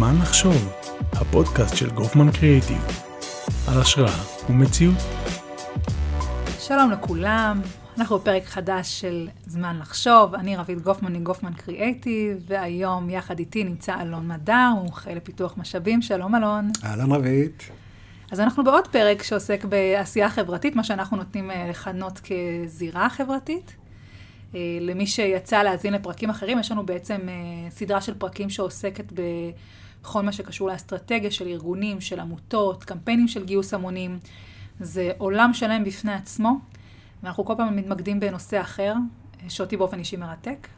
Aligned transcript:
זמן 0.00 0.16
לחשוב, 0.22 0.72
הפודקאסט 1.12 1.76
של 1.76 1.90
גופמן 1.90 2.32
קריאיטיב, 2.32 2.84
על 3.68 3.80
השראה 3.80 4.24
ומציאות. 4.50 4.96
שלום 6.58 6.90
לכולם, 6.90 7.60
אנחנו 7.98 8.18
בפרק 8.18 8.44
חדש 8.44 9.00
של 9.00 9.28
זמן 9.46 9.78
לחשוב, 9.80 10.34
אני 10.34 10.56
רבית 10.56 10.80
גופמן 10.80 11.12
מגופמן 11.12 11.52
קריאייטיב, 11.52 12.36
והיום 12.46 13.10
יחד 13.10 13.38
איתי 13.38 13.64
נמצא 13.64 14.00
אלון 14.00 14.28
מדר, 14.28 14.68
מומחה 14.74 15.14
לפיתוח 15.14 15.54
משאבים, 15.58 16.02
שלום 16.02 16.34
אלון. 16.34 16.70
אהלן 16.84 17.12
רבית. 17.12 17.62
אז 18.30 18.40
אנחנו 18.40 18.64
בעוד 18.64 18.88
פרק 18.88 19.22
שעוסק 19.22 19.64
בעשייה 19.64 20.30
חברתית, 20.30 20.76
מה 20.76 20.84
שאנחנו 20.84 21.16
נותנים 21.16 21.50
אה, 21.50 21.66
לכנות 21.70 22.20
כזירה 22.20 23.10
חברתית. 23.10 23.74
אה, 24.54 24.78
למי 24.80 25.06
שיצא 25.06 25.62
להאזין 25.62 25.94
לפרקים 25.94 26.30
אחרים, 26.30 26.58
יש 26.58 26.70
לנו 26.70 26.86
בעצם 26.86 27.28
אה, 27.28 27.70
סדרה 27.70 28.00
של 28.00 28.14
פרקים 28.14 28.50
שעוסקת 28.50 29.12
בכל 30.02 30.22
מה 30.22 30.32
שקשור 30.32 30.68
לאסטרטגיה 30.68 31.30
של 31.30 31.46
ארגונים, 31.46 32.00
של 32.00 32.20
עמותות, 32.20 32.84
קמפיינים 32.84 33.28
של 33.28 33.44
גיוס 33.44 33.74
המונים. 33.74 34.18
זה 34.80 35.10
עולם 35.18 35.50
שלם 35.54 35.84
בפני 35.84 36.12
עצמו, 36.12 36.58
ואנחנו 37.22 37.44
כל 37.44 37.54
פעם 37.56 37.76
מתמקדים 37.76 38.20
בנושא 38.20 38.60
אחר, 38.60 38.94
שאותי 39.48 39.76
באופן 39.76 39.98
אישי 39.98 40.16
מרתק. 40.16 40.68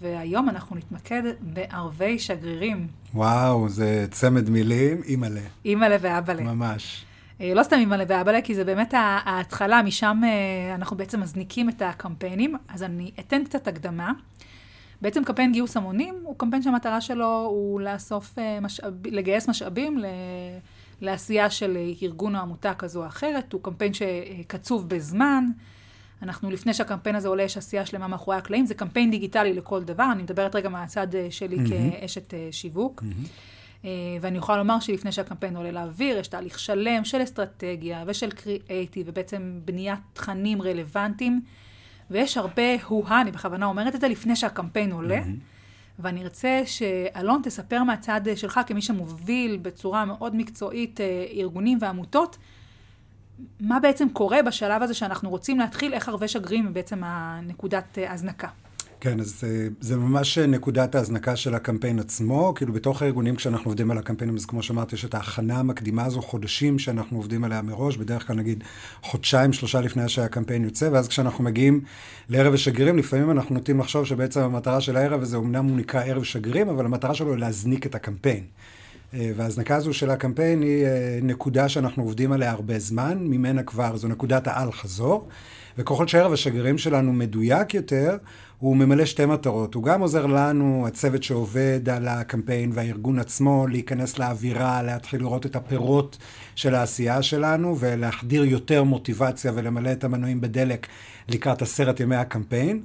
והיום 0.00 0.48
אנחנו 0.48 0.76
נתמקד 0.76 1.22
בערבי 1.40 2.18
שגרירים. 2.18 2.86
וואו, 3.14 3.68
זה 3.68 4.06
צמד 4.10 4.50
מילים, 4.50 5.02
אימא'לה. 5.04 5.40
אימא'לה 5.64 5.96
ואבא'לה. 6.00 6.42
ממש. 6.42 7.04
לא 7.40 7.62
סתם 7.62 7.76
אימא'לה 7.76 8.04
ואבא'לה, 8.08 8.42
כי 8.42 8.54
זה 8.54 8.64
באמת 8.64 8.94
ההתחלה, 8.96 9.82
משם 9.82 10.20
אנחנו 10.74 10.96
בעצם 10.96 11.20
מזניקים 11.20 11.68
את 11.68 11.82
הקמפיינים. 11.82 12.56
אז 12.68 12.82
אני 12.82 13.10
אתן 13.20 13.44
קצת 13.44 13.68
הקדמה. 13.68 14.12
בעצם 15.00 15.24
קמפיין 15.24 15.52
גיוס 15.52 15.76
המונים 15.76 16.14
הוא 16.22 16.38
קמפיין 16.38 16.62
שהמטרה 16.62 17.00
שלו 17.00 17.46
הוא 17.50 17.80
לאסוף, 17.80 18.38
משאב, 18.62 19.06
לגייס 19.06 19.48
משאבים 19.48 19.98
לעשייה 21.00 21.50
של 21.50 21.78
ארגון 22.02 22.36
או 22.36 22.40
עמותה 22.40 22.74
כזו 22.74 23.02
או 23.02 23.06
אחרת. 23.06 23.52
הוא 23.52 23.62
קמפיין 23.62 23.92
שקצוב 23.94 24.88
בזמן. 24.88 25.44
אנחנו, 26.22 26.50
לפני 26.50 26.74
שהקמפיין 26.74 27.16
הזה 27.16 27.28
עולה, 27.28 27.42
יש 27.42 27.56
עשייה 27.56 27.86
שלמה 27.86 28.08
מאחורי 28.08 28.36
הקלעים. 28.36 28.66
זה 28.66 28.74
קמפיין 28.74 29.10
דיגיטלי 29.10 29.52
לכל 29.52 29.84
דבר. 29.84 30.08
אני 30.12 30.22
מדברת 30.22 30.56
רגע 30.56 30.68
מהצד 30.68 31.06
שלי 31.30 31.56
mm-hmm. 31.56 32.00
כאשת 32.00 32.34
שיווק. 32.50 33.02
Mm-hmm. 33.02 33.86
ואני 34.20 34.38
יכולה 34.38 34.58
לומר 34.58 34.80
שלפני 34.80 35.12
שהקמפיין 35.12 35.56
עולה 35.56 35.70
לאוויר, 35.70 36.18
יש 36.18 36.28
תהליך 36.28 36.58
שלם 36.58 37.04
של 37.04 37.22
אסטרטגיה 37.22 38.04
ושל 38.06 38.30
קריאייטיב, 38.30 39.06
ובעצם 39.08 39.60
בניית 39.64 39.98
תכנים 40.12 40.62
רלוונטיים. 40.62 41.40
ויש 42.10 42.36
הרבה 42.36 42.82
הו-הא, 42.86 43.20
אני 43.20 43.30
בכוונה 43.30 43.66
אומרת 43.66 43.94
את 43.94 44.00
זה, 44.00 44.08
לפני 44.08 44.36
שהקמפיין 44.36 44.92
עולה. 44.92 45.18
Mm-hmm. 45.18 45.56
ואני 45.98 46.22
ארצה 46.22 46.62
שאלון 46.66 47.40
תספר 47.44 47.82
מהצד 47.82 48.20
שלך, 48.36 48.60
כמי 48.66 48.82
שמוביל 48.82 49.58
בצורה 49.62 50.04
מאוד 50.04 50.36
מקצועית 50.36 51.00
ארגונים 51.32 51.78
ועמותות, 51.80 52.38
מה 53.60 53.80
בעצם 53.80 54.08
קורה 54.12 54.42
בשלב 54.42 54.82
הזה 54.82 54.94
שאנחנו 54.94 55.30
רוצים 55.30 55.58
להתחיל, 55.58 55.94
איך 55.94 56.08
ערבי 56.08 56.28
שגרירים 56.28 56.66
הם 56.66 56.74
בעצם 56.74 57.00
הנקודת 57.04 57.98
הזנקה. 58.08 58.48
כן, 59.00 59.20
אז 59.20 59.44
זה 59.80 59.96
ממש 59.96 60.38
נקודת 60.38 60.94
ההזנקה 60.94 61.36
של 61.36 61.54
הקמפיין 61.54 61.98
עצמו. 61.98 62.52
כאילו 62.56 62.72
בתוך 62.72 63.02
הארגונים, 63.02 63.36
כשאנחנו 63.36 63.70
עובדים 63.70 63.90
על 63.90 63.98
הקמפיינים, 63.98 64.36
אז 64.36 64.46
כמו 64.46 64.62
שאמרתי, 64.62 64.94
יש 64.94 65.04
את 65.04 65.14
ההכנה 65.14 65.58
המקדימה 65.58 66.04
הזו, 66.04 66.22
חודשים 66.22 66.78
שאנחנו 66.78 67.16
עובדים 67.16 67.44
עליה 67.44 67.62
מראש, 67.62 67.96
בדרך 67.96 68.26
כלל 68.26 68.36
נגיד 68.36 68.64
חודשיים, 69.02 69.52
שלושה 69.52 69.80
לפני 69.80 70.08
שהקמפיין 70.08 70.64
יוצא, 70.64 70.88
ואז 70.92 71.08
כשאנחנו 71.08 71.44
מגיעים 71.44 71.80
לערב 72.28 72.54
השגרירים, 72.54 72.98
לפעמים 72.98 73.30
אנחנו 73.30 73.54
נוטים 73.54 73.80
לחשוב 73.80 74.04
שבעצם 74.04 74.40
המטרה 74.40 74.80
של 74.80 74.96
הערב 74.96 75.22
הזה, 75.22 75.36
אמנם 75.36 75.64
הוא 75.64 75.76
נקרא 75.76 76.04
ערב 76.04 76.22
שגרירים, 76.22 76.68
אבל 76.68 76.84
המטרה 76.84 77.14
שלו 77.14 77.32
היא 77.32 77.40
להזניק 77.40 77.86
את 77.86 77.94
הקמפיין. 77.94 78.44
וההזנקה 79.12 79.76
הזו 79.76 79.94
של 79.94 80.10
הקמפיין 80.10 80.62
היא 80.62 80.86
נקודה 81.22 81.68
שאנחנו 81.68 82.02
עובדים 82.02 82.32
עליה 82.32 82.50
הרבה 82.50 82.78
זמן, 82.78 83.18
ממנה 83.20 83.62
כבר 83.62 83.96
זו 83.96 84.08
נקודת 84.08 84.46
האל 84.46 84.72
חזור, 84.72 85.28
וככל 85.78 86.06
שערב 86.06 86.32
השגרירים 86.32 86.78
שלנו 86.78 87.12
מדויק 87.12 87.74
יותר, 87.74 88.16
הוא 88.58 88.76
ממלא 88.76 89.04
שתי 89.04 89.26
מטרות. 89.26 89.74
הוא 89.74 89.82
גם 89.82 90.00
עוזר 90.00 90.26
לנו, 90.26 90.86
הצוות 90.86 91.22
שעובד 91.22 91.88
על 91.88 92.08
הקמפיין 92.08 92.70
והארגון 92.74 93.18
עצמו, 93.18 93.66
להיכנס 93.66 94.18
לאווירה, 94.18 94.82
להתחיל 94.82 95.20
לראות 95.20 95.46
את 95.46 95.56
הפירות 95.56 96.18
של 96.54 96.74
העשייה 96.74 97.22
שלנו, 97.22 97.76
ולהחדיר 97.78 98.44
יותר 98.44 98.84
מוטיבציה 98.84 99.52
ולמלא 99.54 99.92
את 99.92 100.04
המנועים 100.04 100.40
בדלק 100.40 100.86
לקראת 101.28 101.62
עשרת 101.62 102.00
ימי 102.00 102.16
הקמפיין. 102.16 102.80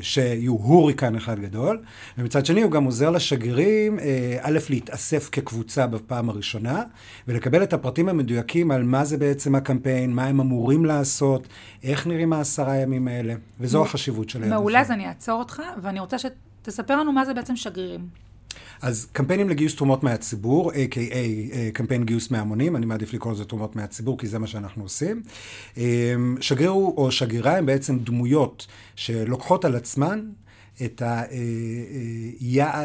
שיהיו 0.00 0.52
הוריקן 0.52 1.16
אחד 1.16 1.40
גדול, 1.40 1.82
ומצד 2.18 2.46
שני 2.46 2.62
הוא 2.62 2.70
גם 2.70 2.84
עוזר 2.84 3.10
לשגרירים, 3.10 3.98
א', 4.40 4.58
להתאסף 4.70 5.28
כקבוצה 5.32 5.86
בפעם 5.86 6.28
הראשונה, 6.28 6.82
ולקבל 7.28 7.62
את 7.62 7.72
הפרטים 7.72 8.08
המדויקים 8.08 8.70
על 8.70 8.82
מה 8.82 9.04
זה 9.04 9.18
בעצם 9.18 9.54
הקמפיין, 9.54 10.12
מה 10.12 10.24
הם 10.24 10.40
אמורים 10.40 10.84
לעשות, 10.84 11.46
איך 11.82 12.06
נראים 12.06 12.32
העשרה 12.32 12.76
ימים 12.76 13.08
האלה, 13.08 13.34
וזו 13.60 13.82
החשיבות 13.82 14.30
שלהם. 14.30 14.50
מעולה, 14.50 14.80
אז 14.80 14.90
אני 14.90 15.08
אעצור 15.08 15.38
אותך, 15.38 15.62
ואני 15.82 16.00
רוצה 16.00 16.16
שתספר 16.18 16.96
לנו 16.96 17.12
מה 17.12 17.24
זה 17.24 17.34
בעצם 17.34 17.56
שגרירים. 17.56 18.29
אז 18.82 19.06
קמפיינים 19.12 19.48
לגיוס 19.48 19.76
תרומות 19.76 20.02
מהציבור, 20.02 20.72
a.k.a. 20.72 21.16
קמפיין 21.72 22.04
גיוס 22.04 22.30
מהמונים, 22.30 22.76
אני 22.76 22.86
מעדיף 22.86 23.12
לקרוא 23.14 23.32
לזה 23.32 23.44
תרומות 23.44 23.76
מהציבור, 23.76 24.18
כי 24.18 24.26
זה 24.26 24.38
מה 24.38 24.46
שאנחנו 24.46 24.82
עושים. 24.82 25.22
שגריר 26.40 26.70
או 26.70 27.08
שגרירה 27.10 27.56
הם 27.56 27.66
בעצם 27.66 27.98
דמויות 27.98 28.66
שלוקחות 28.96 29.64
על 29.64 29.76
עצמן 29.76 30.20
את 30.84 31.02
ה... 31.02 31.22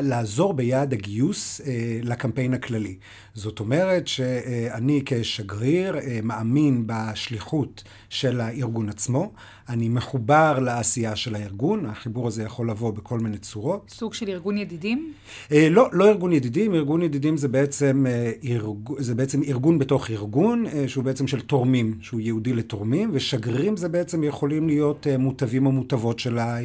לעזור 0.01 0.53
ביעד 0.53 0.94
הגיוס 0.94 1.61
לקמפיין 2.03 2.53
הכללי. 2.53 2.95
זאת 3.33 3.59
אומרת 3.59 4.07
שאני 4.07 5.01
כשגריר 5.06 5.95
מאמין 6.23 6.83
בשליחות 6.85 7.83
של 8.09 8.41
הארגון 8.41 8.89
עצמו, 8.89 9.31
אני 9.69 9.89
מחובר 9.89 10.59
לעשייה 10.59 11.16
של 11.16 11.35
הארגון, 11.35 11.85
החיבור 11.85 12.28
הזה 12.28 12.44
יכול 12.44 12.69
לבוא 12.69 12.91
בכל 12.91 13.19
מיני 13.19 13.38
צורות. 13.38 13.89
סוג 13.89 14.13
של 14.13 14.29
ארגון 14.29 14.57
ידידים? 14.57 15.13
לא, 15.51 15.89
לא 15.91 16.09
ארגון 16.09 16.33
ידידים, 16.33 16.73
ארגון 16.73 17.01
ידידים 17.01 17.38
זה 17.38 17.47
בעצם, 17.47 18.06
ארג... 18.50 18.89
זה 18.97 19.16
בעצם 19.16 19.44
ארגון 19.44 19.79
בתוך 19.79 20.09
ארגון, 20.09 20.66
שהוא 20.88 21.03
בעצם 21.03 21.27
של 21.27 21.41
תורמים, 21.41 21.97
שהוא 22.01 22.19
ייעודי 22.19 22.53
לתורמים, 22.53 23.09
ושגרירים 23.13 23.77
זה 23.77 23.89
בעצם 23.89 24.23
יכולים 24.23 24.67
להיות 24.67 25.07
מוטבים 25.19 25.66
או 25.66 25.72
מוטבות 25.72 26.19
של, 26.19 26.38
ה... 26.38 26.57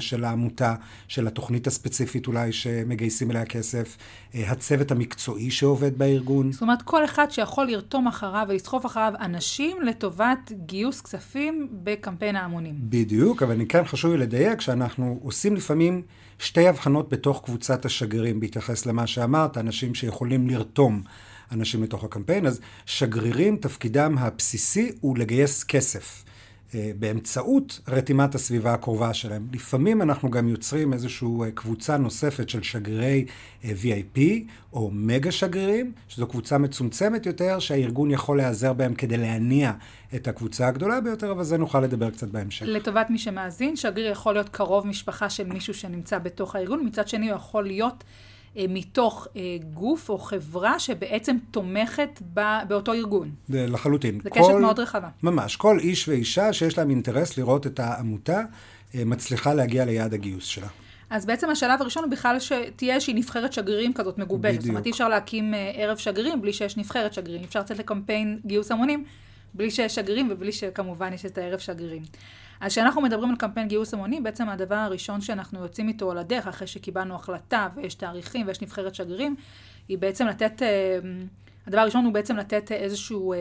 של 0.00 0.24
העמותה, 0.24 0.74
של 1.08 1.26
התוכנית 1.26 1.66
הספציפית 1.66 2.26
אולי 2.26 2.52
שמגייסים 2.52 3.30
אליה 3.30 3.44
כסף, 3.44 3.96
הצוות 4.34 4.90
המקצועי 4.90 5.50
שעובד 5.50 5.98
בארגון. 5.98 6.52
זאת 6.52 6.62
אומרת, 6.62 6.82
כל 6.82 7.04
אחד 7.04 7.30
שיכול 7.30 7.66
לרתום 7.66 8.06
אחריו 8.06 8.46
ולסחוף 8.48 8.86
אחריו 8.86 9.12
אנשים 9.20 9.82
לטובת 9.82 10.52
גיוס 10.66 11.00
כספים 11.00 11.68
בקמפיין 11.72 12.36
ההמונים. 12.36 12.74
בדיוק, 12.78 13.42
אבל 13.42 13.52
אני 13.52 13.66
כן 13.66 13.84
חשוב 13.84 14.12
לי 14.12 14.18
לדייק 14.18 14.60
שאנחנו 14.60 15.18
עושים 15.22 15.56
לפעמים 15.56 16.02
שתי 16.38 16.68
הבחנות 16.68 17.08
בתוך 17.08 17.42
קבוצת 17.44 17.84
השגרירים, 17.84 18.40
בהתייחס 18.40 18.86
למה 18.86 19.06
שאמרת, 19.06 19.58
אנשים 19.58 19.94
שיכולים 19.94 20.48
לרתום 20.48 21.02
אנשים 21.52 21.82
לתוך 21.82 22.04
הקמפיין, 22.04 22.46
אז 22.46 22.60
שגרירים, 22.86 23.56
תפקידם 23.56 24.16
הבסיסי 24.18 24.92
הוא 25.00 25.18
לגייס 25.18 25.64
כסף. 25.64 26.24
באמצעות 26.74 27.80
רתימת 27.88 28.34
הסביבה 28.34 28.74
הקרובה 28.74 29.14
שלהם. 29.14 29.46
לפעמים 29.52 30.02
אנחנו 30.02 30.30
גם 30.30 30.48
יוצרים 30.48 30.92
איזושהי 30.92 31.28
קבוצה 31.54 31.96
נוספת 31.96 32.48
של 32.48 32.62
שגרירי 32.62 33.24
VIP 33.62 34.18
או 34.72 34.90
מגה 34.92 35.32
שגרירים, 35.32 35.92
שזו 36.08 36.26
קבוצה 36.26 36.58
מצומצמת 36.58 37.26
יותר 37.26 37.58
שהארגון 37.58 38.10
יכול 38.10 38.36
להיעזר 38.36 38.72
בהם 38.72 38.94
כדי 38.94 39.16
להניע 39.16 39.72
את 40.14 40.28
הקבוצה 40.28 40.68
הגדולה 40.68 41.00
ביותר, 41.00 41.30
אבל 41.30 41.44
זה 41.44 41.58
נוכל 41.58 41.80
לדבר 41.80 42.10
קצת 42.10 42.28
בהמשך. 42.28 42.66
לטובת 42.68 43.10
מי 43.10 43.18
שמאזין, 43.18 43.76
שגריר 43.76 44.12
יכול 44.12 44.34
להיות 44.34 44.48
קרוב 44.48 44.86
משפחה 44.86 45.30
של 45.30 45.46
מישהו 45.46 45.74
שנמצא 45.74 46.18
בתוך 46.18 46.56
הארגון, 46.56 46.86
מצד 46.86 47.08
שני 47.08 47.30
הוא 47.30 47.36
יכול 47.36 47.66
להיות 47.66 48.04
מתוך 48.68 49.26
גוף 49.74 50.08
או 50.08 50.18
חברה 50.18 50.78
שבעצם 50.78 51.36
תומכת 51.50 52.22
באותו 52.68 52.92
ארגון. 52.92 53.30
לחלוטין. 53.48 54.20
זה 54.22 54.30
קשת 54.30 54.54
מאוד 54.60 54.80
רחבה. 54.80 55.08
ממש. 55.22 55.56
כל 55.56 55.78
איש 55.78 56.08
ואישה 56.08 56.52
שיש 56.52 56.78
להם 56.78 56.90
אינטרס 56.90 57.38
לראות 57.38 57.66
את 57.66 57.80
העמותה 57.80 58.42
מצליחה 58.94 59.54
להגיע 59.54 59.84
ליעד 59.84 60.14
הגיוס 60.14 60.44
שלה. 60.44 60.66
אז 61.10 61.26
בעצם 61.26 61.50
השלב 61.50 61.80
הראשון 61.80 62.04
הוא 62.04 62.10
בכלל 62.10 62.40
שתהיה 62.40 62.94
איזושהי 62.94 63.14
נבחרת 63.14 63.52
שגרירים 63.52 63.92
כזאת 63.92 64.18
מגובשת. 64.18 64.48
בדיוק. 64.48 64.62
זאת 64.62 64.70
אומרת, 64.70 64.86
אי 64.86 64.90
אפשר 64.90 65.08
להקים 65.08 65.54
ערב 65.74 65.96
שגרירים 65.96 66.42
בלי 66.42 66.52
שיש 66.52 66.76
נבחרת 66.76 67.14
שגרירים. 67.14 67.44
אפשר 67.44 67.60
לצאת 67.60 67.78
לקמפיין 67.78 68.40
גיוס 68.46 68.70
המונים 68.70 69.04
בלי 69.54 69.70
שיש 69.70 69.94
שגרירים 69.94 70.28
ובלי 70.30 70.52
שכמובן 70.52 71.12
יש 71.12 71.26
את 71.26 71.38
הערב 71.38 71.58
שגרירים. 71.58 72.02
אז 72.60 72.72
כשאנחנו 72.72 73.00
מדברים 73.00 73.30
על 73.30 73.36
קמפיין 73.36 73.68
גיוס 73.68 73.94
המונים, 73.94 74.22
בעצם 74.22 74.48
הדבר 74.48 74.74
הראשון 74.74 75.20
שאנחנו 75.20 75.62
יוצאים 75.62 75.88
איתו 75.88 76.10
על 76.10 76.18
הדרך, 76.18 76.46
אחרי 76.46 76.66
שקיבלנו 76.66 77.14
החלטה 77.14 77.68
ויש 77.76 77.94
תאריכים 77.94 78.46
ויש 78.46 78.62
נבחרת 78.62 78.94
שגרירים, 78.94 79.36
היא 79.88 79.98
בעצם 79.98 80.26
לתת, 80.26 80.62
הדבר 81.66 81.80
הראשון 81.80 82.04
הוא 82.04 82.12
בעצם 82.12 82.36
לתת 82.36 82.72
איזשהו 82.72 83.34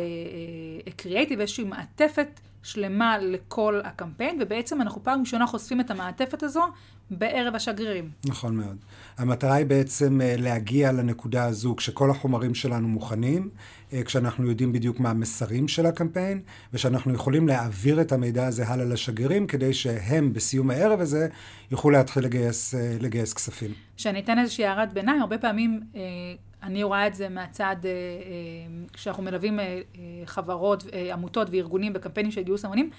קריאייטיב, 0.95 1.39
איזושהי 1.39 1.63
מעטפת 1.63 2.39
שלמה 2.67 3.17
לכל 3.17 3.81
הקמפיין, 3.83 4.37
ובעצם 4.41 4.81
אנחנו 4.81 5.03
פעם 5.03 5.19
ראשונה 5.19 5.47
חושפים 5.47 5.79
את 5.79 5.91
המעטפת 5.91 6.43
הזו 6.43 6.63
בערב 7.11 7.55
השגרירים. 7.55 8.09
נכון 8.25 8.55
מאוד. 8.55 8.77
המטרה 9.17 9.53
היא 9.53 9.65
בעצם 9.65 10.21
אה, 10.21 10.35
להגיע 10.37 10.91
לנקודה 10.91 11.45
הזו 11.45 11.75
כשכל 11.75 12.09
החומרים 12.09 12.55
שלנו 12.55 12.87
מוכנים, 12.87 13.49
אה, 13.93 14.03
כשאנחנו 14.03 14.49
יודעים 14.49 14.73
בדיוק 14.73 14.99
מה 14.99 15.09
המסרים 15.09 15.67
של 15.67 15.85
הקמפיין, 15.85 16.41
ושאנחנו 16.73 17.13
יכולים 17.13 17.47
להעביר 17.47 18.01
את 18.01 18.11
המידע 18.11 18.47
הזה 18.47 18.67
הלאה 18.67 18.85
לשגרירים, 18.85 19.47
כדי 19.47 19.73
שהם 19.73 20.33
בסיום 20.33 20.69
הערב 20.69 20.99
הזה 20.99 21.27
יוכלו 21.71 21.91
להתחיל 21.91 22.23
לגייס, 22.23 22.75
אה, 22.75 22.97
לגייס 22.99 23.33
כספים. 23.33 23.71
שאני 23.97 24.19
אתן 24.19 24.39
איזושהי 24.39 24.65
הערת 24.65 24.93
ביניים, 24.93 25.21
הרבה 25.21 25.37
פעמים 25.37 25.81
אני 26.67 26.83
רואה 26.83 27.07
את 27.07 27.13
זה 27.13 27.29
מהצד, 27.29 27.75
כשאנחנו 28.93 29.23
מלווים 29.23 29.59
חברות, 30.25 30.83
עמותות 31.13 31.47
וארגונים 31.51 31.93
בקמפיינים 31.93 32.31
של 32.31 32.41
גיוס 32.41 32.65
המונים, 32.65 32.89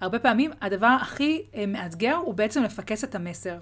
הרבה 0.00 0.18
פעמים 0.18 0.50
הדבר 0.60 0.96
הכי 1.00 1.42
מאתגר 1.68 2.14
הוא 2.14 2.34
בעצם 2.34 2.62
לפקס 2.62 3.04
את 3.04 3.14
המסר. 3.14 3.58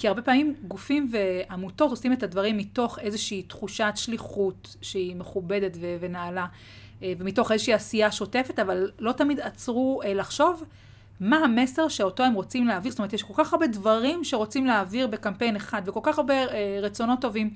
כי 0.00 0.08
הרבה 0.08 0.22
פעמים 0.22 0.54
גופים 0.68 1.10
ועמותות 1.12 1.90
עושים 1.90 2.12
את 2.12 2.22
הדברים 2.22 2.56
מתוך 2.56 2.98
איזושהי 2.98 3.42
תחושת 3.42 3.92
שליחות 3.94 4.76
שהיא 4.82 5.16
מכובדת 5.16 5.76
ונעלה, 6.00 6.46
אה, 7.02 7.12
ומתוך 7.18 7.52
איזושהי 7.52 7.72
עשייה 7.72 8.12
שוטפת, 8.12 8.58
אבל 8.58 8.90
לא 8.98 9.12
תמיד 9.12 9.40
עצרו 9.40 10.00
אה, 10.04 10.14
לחשוב 10.14 10.64
מה 11.20 11.36
המסר 11.36 11.88
שאותו 11.88 12.22
הם 12.22 12.34
רוצים 12.34 12.66
להעביר. 12.66 12.90
זאת 12.90 12.98
אומרת, 12.98 13.12
יש 13.12 13.22
כל 13.22 13.34
כך 13.36 13.52
הרבה 13.52 13.66
דברים 13.66 14.24
שרוצים 14.24 14.66
להעביר 14.66 15.06
בקמפיין 15.06 15.56
אחד, 15.56 15.82
וכל 15.84 16.00
כך 16.02 16.18
הרבה 16.18 16.34
אה, 16.34 16.78
רצונות 16.82 17.20
טובים. 17.20 17.50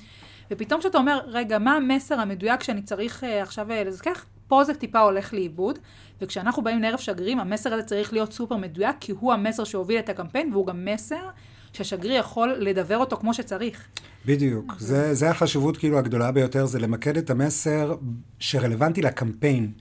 ופתאום 0.50 0.81
כשאתה 0.81 0.99
אומר, 0.99 1.20
רגע, 1.26 1.58
מה 1.58 1.76
המסר 1.76 2.20
המדויק 2.20 2.62
שאני 2.62 2.82
צריך 2.82 3.25
עכשיו 3.43 3.67
לזכח? 3.87 4.25
פה 4.49 4.64
זה 4.64 4.75
טיפה 4.75 5.00
הולך 5.00 5.35
לאיבוד, 5.35 5.79
וכשאנחנו 6.20 6.62
באים 6.62 6.82
לערב 6.82 6.99
שגרירים, 6.99 7.41
המסר 7.41 7.75
הזה 7.75 7.82
צריך 7.82 8.12
להיות 8.12 8.32
סופר 8.32 8.56
מדויק, 8.56 8.96
כי 9.00 9.12
הוא 9.12 9.32
המסר 9.32 9.64
שהוביל 9.64 9.99
את 9.99 10.08
הקמפיין, 10.08 10.52
והוא 10.52 10.67
גם 10.67 10.85
מסר 10.85 11.29
שהשגריר 11.73 12.20
יכול 12.20 12.55
לדבר 12.58 12.96
אותו 12.96 13.17
כמו 13.17 13.35
שצריך. 13.35 13.88
בדיוק. 14.26 14.75
זה, 14.79 15.14
זה 15.14 15.31
החשיבות 15.31 15.76
כאילו 15.76 15.99
הגדולה 15.99 16.32
ביותר, 16.32 16.67
זה 16.67 16.79
למקד 16.79 17.17
את 17.17 17.31
המסר 17.31 17.94
שרלוונטי 18.38 19.02
לקמפיין. 19.02 19.73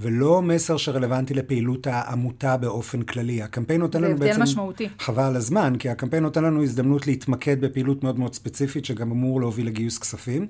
ולא 0.00 0.42
מסר 0.42 0.76
שרלוונטי 0.76 1.34
לפעילות 1.34 1.86
העמותה 1.86 2.56
באופן 2.56 3.02
כללי. 3.02 3.42
הקמפיין 3.42 3.80
נותן 3.80 4.02
לנו 4.02 4.14
בעצם... 4.14 4.24
זה 4.24 4.30
הבדל 4.30 4.42
משמעותי. 4.42 4.88
חבל 4.98 5.36
הזמן, 5.36 5.72
כי 5.78 5.88
הקמפיין 5.88 6.22
נותן 6.22 6.44
לנו 6.44 6.62
הזדמנות 6.62 7.06
להתמקד 7.06 7.60
בפעילות 7.60 8.02
מאוד 8.04 8.18
מאוד 8.18 8.34
ספציפית, 8.34 8.84
שגם 8.84 9.10
אמור 9.10 9.40
להוביל 9.40 9.66
לגיוס 9.66 9.98
כספים. 9.98 10.46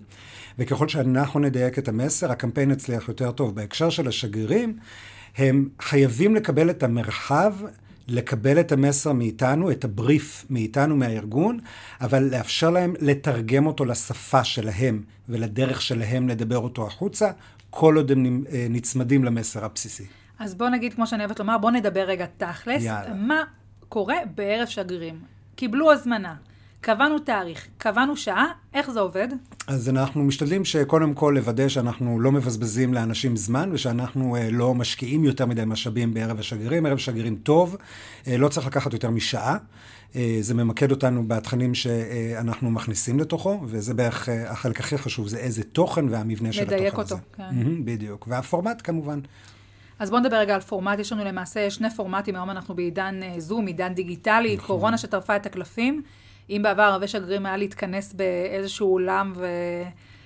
וככל 0.58 0.88
שאנחנו 0.88 1.40
נדייק 1.40 1.78
את 1.78 1.88
המסר, 1.88 2.32
הקמפיין 2.32 2.70
יצליח 2.70 3.08
יותר 3.08 3.30
טוב. 3.30 3.54
בהקשר 3.54 3.90
של 3.90 4.08
השגרירים, 4.08 4.76
הם 5.36 5.68
חייבים 5.80 6.34
לקבל 6.34 6.70
את 6.70 6.82
המרחב 6.82 7.54
לקבל 8.08 8.60
את 8.60 8.72
המסר 8.72 9.12
מאיתנו, 9.12 9.70
את 9.70 9.84
הבריף 9.84 10.46
מאיתנו, 10.50 10.96
מהארגון, 10.96 11.58
אבל 12.00 12.22
לאפשר 12.22 12.70
להם 12.70 12.94
לתרגם 13.00 13.66
אותו 13.66 13.84
לשפה 13.84 14.44
שלהם 14.44 15.02
ולדרך 15.28 15.82
שלהם 15.82 16.28
לדבר 16.28 16.58
אותו 16.58 16.86
החוצה, 16.86 17.30
כל 17.70 17.96
עוד 17.96 18.10
הם 18.10 18.44
אה, 18.52 18.66
נצמדים 18.70 19.24
למסר 19.24 19.64
הבסיסי. 19.64 20.06
אז 20.38 20.54
בוא 20.54 20.68
נגיד, 20.68 20.94
כמו 20.94 21.06
שאני 21.06 21.24
אוהבת 21.24 21.38
לומר, 21.38 21.58
בוא 21.58 21.70
נדבר 21.70 22.00
רגע 22.00 22.26
תכלס. 22.36 22.82
יאללה. 22.82 23.14
מה 23.14 23.44
קורה 23.88 24.16
בערב 24.34 24.68
שגרירים? 24.68 25.20
קיבלו 25.54 25.92
הזמנה, 25.92 26.34
קבענו 26.80 27.18
תאריך, 27.18 27.68
קבענו 27.78 28.16
שעה, 28.16 28.46
איך 28.74 28.90
זה 28.90 29.00
עובד? 29.00 29.28
אז 29.66 29.88
אנחנו 29.88 30.24
משתדלים 30.24 30.64
שקודם 30.64 31.14
כל 31.14 31.32
לוודא 31.36 31.68
שאנחנו 31.68 32.20
לא 32.20 32.32
מבזבזים 32.32 32.94
לאנשים 32.94 33.36
זמן 33.36 33.70
ושאנחנו 33.72 34.36
uh, 34.36 34.40
לא 34.52 34.74
משקיעים 34.74 35.24
יותר 35.24 35.46
מדי 35.46 35.62
משאבים 35.66 36.14
בערב 36.14 36.38
השגרירים. 36.38 36.86
ערב 36.86 36.98
שגרירים 36.98 37.36
טוב, 37.36 37.76
uh, 37.76 38.28
לא 38.38 38.48
צריך 38.48 38.66
לקחת 38.66 38.92
יותר 38.92 39.10
משעה. 39.10 39.56
Uh, 40.12 40.16
זה 40.40 40.54
ממקד 40.54 40.90
אותנו 40.90 41.28
בתכנים 41.28 41.74
שאנחנו 41.74 42.70
מכניסים 42.70 43.20
לתוכו, 43.20 43.60
וזה 43.66 43.94
בערך 43.94 44.28
uh, 44.28 44.32
החלק 44.48 44.80
הכי 44.80 44.98
חשוב, 44.98 45.28
זה 45.28 45.36
איזה 45.36 45.62
תוכן 45.62 46.08
והמבנה 46.08 46.52
של 46.52 46.62
התוכן 46.62 46.76
הזה. 46.76 46.86
לדייק 46.86 46.98
אותו, 46.98 47.16
כן. 47.36 47.42
Mm-hmm, 47.42 47.84
בדיוק. 47.84 48.26
והפורמט 48.30 48.80
כמובן. 48.84 49.20
אז 49.98 50.10
בואו 50.10 50.20
נדבר 50.20 50.36
רגע 50.36 50.54
על 50.54 50.60
פורמט. 50.60 50.98
יש 50.98 51.12
לנו 51.12 51.24
למעשה 51.24 51.70
שני 51.70 51.90
פורמטים, 51.90 52.36
היום 52.36 52.50
אנחנו 52.50 52.74
בעידן 52.74 53.20
זום, 53.38 53.66
עידן 53.66 53.94
דיגיטלי, 53.94 54.56
נכון. 54.56 54.66
קורונה 54.66 54.98
שטרפה 54.98 55.36
את 55.36 55.46
הקלפים. 55.46 56.02
אם 56.50 56.60
בעבר 56.62 56.82
הרבה 56.82 57.08
שגרירים 57.08 57.46
היה 57.46 57.56
להתכנס 57.56 58.12
באיזשהו 58.12 58.92
אולם 58.92 59.32
ו... 59.36 59.46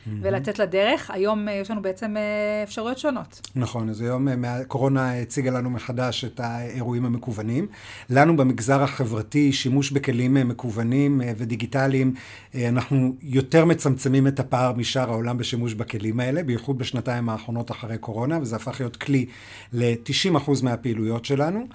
Mm-hmm. 0.05 0.11
ולצאת 0.23 0.59
לדרך. 0.59 1.11
היום 1.11 1.49
אה, 1.49 1.53
יש 1.53 1.71
לנו 1.71 1.83
בעצם 1.83 2.17
אה, 2.17 2.63
אפשרויות 2.63 2.99
שונות. 2.99 3.41
נכון, 3.57 3.89
אז 3.89 4.01
היום 4.01 4.29
אה, 4.29 4.65
קורונה 4.65 5.21
הציגה 5.21 5.51
לנו 5.51 5.71
מחדש 5.71 6.25
את 6.25 6.41
האירועים 6.41 7.05
המקוונים. 7.05 7.67
לנו 8.11 8.37
במגזר 8.37 8.83
החברתי, 8.83 9.53
שימוש 9.53 9.91
בכלים 9.91 10.35
מקוונים 10.35 11.21
ודיגיטליים, 11.37 12.15
אנחנו 12.55 13.15
יותר 13.23 13.65
מצמצמים 13.65 14.27
את 14.27 14.41
הפער 14.41 14.73
משאר 14.73 15.11
העולם 15.11 15.39
בשימוש 15.39 15.75
בכלים 15.75 16.21
האלה, 16.21 16.43
בייחוד 16.43 16.79
בשנתיים 16.79 17.29
האחרונות 17.29 17.71
אחרי 17.71 17.99
קורונה, 17.99 18.39
וזה 18.41 18.57
הפך 18.57 18.81
להיות 18.81 18.97
כלי 18.97 19.27
ל-90% 19.73 20.51
מהפעילויות 20.63 21.25
שלנו. 21.25 21.67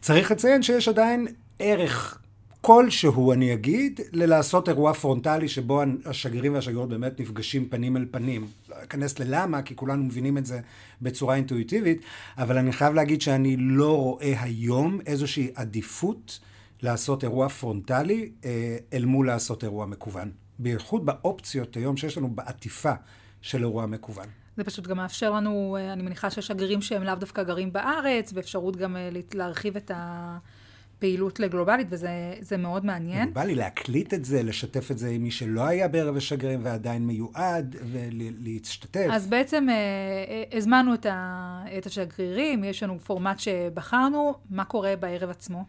צריך 0.00 0.30
לציין 0.30 0.62
שיש 0.62 0.88
עדיין 0.88 1.26
ערך 1.58 2.18
כלשהו, 2.68 3.32
אני 3.32 3.54
אגיד, 3.54 4.00
ללעשות 4.12 4.68
אירוע 4.68 4.94
פרונטלי 4.94 5.48
שבו 5.48 5.82
השגרירים 6.04 6.54
והשגרירות 6.54 6.88
באמת 6.88 7.20
נפגשים 7.20 7.68
פנים 7.68 7.96
אל 7.96 8.06
פנים. 8.10 8.46
לא 8.68 8.74
אכנס 8.82 9.18
ללמה, 9.18 9.62
כי 9.62 9.76
כולנו 9.76 10.04
מבינים 10.04 10.38
את 10.38 10.46
זה 10.46 10.60
בצורה 11.02 11.34
אינטואיטיבית, 11.34 12.00
אבל 12.38 12.58
אני 12.58 12.72
חייב 12.72 12.94
להגיד 12.94 13.22
שאני 13.22 13.56
לא 13.58 13.96
רואה 13.96 14.42
היום 14.42 14.98
איזושהי 15.06 15.50
עדיפות 15.54 16.38
לעשות 16.82 17.24
אירוע 17.24 17.48
פרונטלי 17.48 18.30
אה, 18.44 18.76
אל 18.92 19.04
מול 19.04 19.26
לעשות 19.26 19.64
אירוע 19.64 19.86
מקוון. 19.86 20.30
בייחוד 20.58 21.06
באופציות 21.06 21.76
היום 21.76 21.96
שיש 21.96 22.18
לנו 22.18 22.28
בעטיפה 22.28 22.92
של 23.40 23.58
אירוע 23.58 23.86
מקוון. 23.86 24.26
זה 24.56 24.64
פשוט 24.64 24.86
גם 24.86 24.96
מאפשר 24.96 25.30
לנו, 25.30 25.76
אה, 25.80 25.92
אני 25.92 26.02
מניחה 26.02 26.30
שיש 26.30 26.46
שגרירים 26.46 26.82
שהם 26.82 27.02
לאו 27.02 27.14
דווקא 27.14 27.42
גרים 27.42 27.72
בארץ, 27.72 28.32
ואפשרות 28.34 28.76
גם 28.76 28.96
אה, 28.96 29.10
להרחיב 29.34 29.76
את 29.76 29.90
ה... 29.90 30.38
פעילות 30.98 31.40
לגלובלית, 31.40 31.86
וזה 31.90 32.56
מאוד 32.58 32.84
מעניין. 32.84 33.34
בא 33.34 33.44
לי 33.44 33.54
להקליט 33.54 34.14
את 34.14 34.24
זה, 34.24 34.42
לשתף 34.42 34.90
את 34.90 34.98
זה 34.98 35.08
עם 35.08 35.22
מי 35.22 35.30
שלא 35.30 35.66
היה 35.66 35.88
בערב 35.88 36.16
השגרירים 36.16 36.60
ועדיין 36.62 37.06
מיועד, 37.06 37.76
ולהשתתף. 37.92 39.06
אז 39.12 39.26
בעצם 39.26 39.66
אה, 39.68 39.74
אה, 39.74 40.58
הזמנו 40.58 40.94
את, 40.94 41.06
ה, 41.06 41.64
את 41.78 41.86
השגרירים, 41.86 42.64
יש 42.64 42.82
לנו 42.82 42.98
פורמט 42.98 43.38
שבחרנו, 43.38 44.34
מה 44.50 44.64
קורה 44.64 44.96
בערב 44.96 45.30
עצמו? 45.30 45.64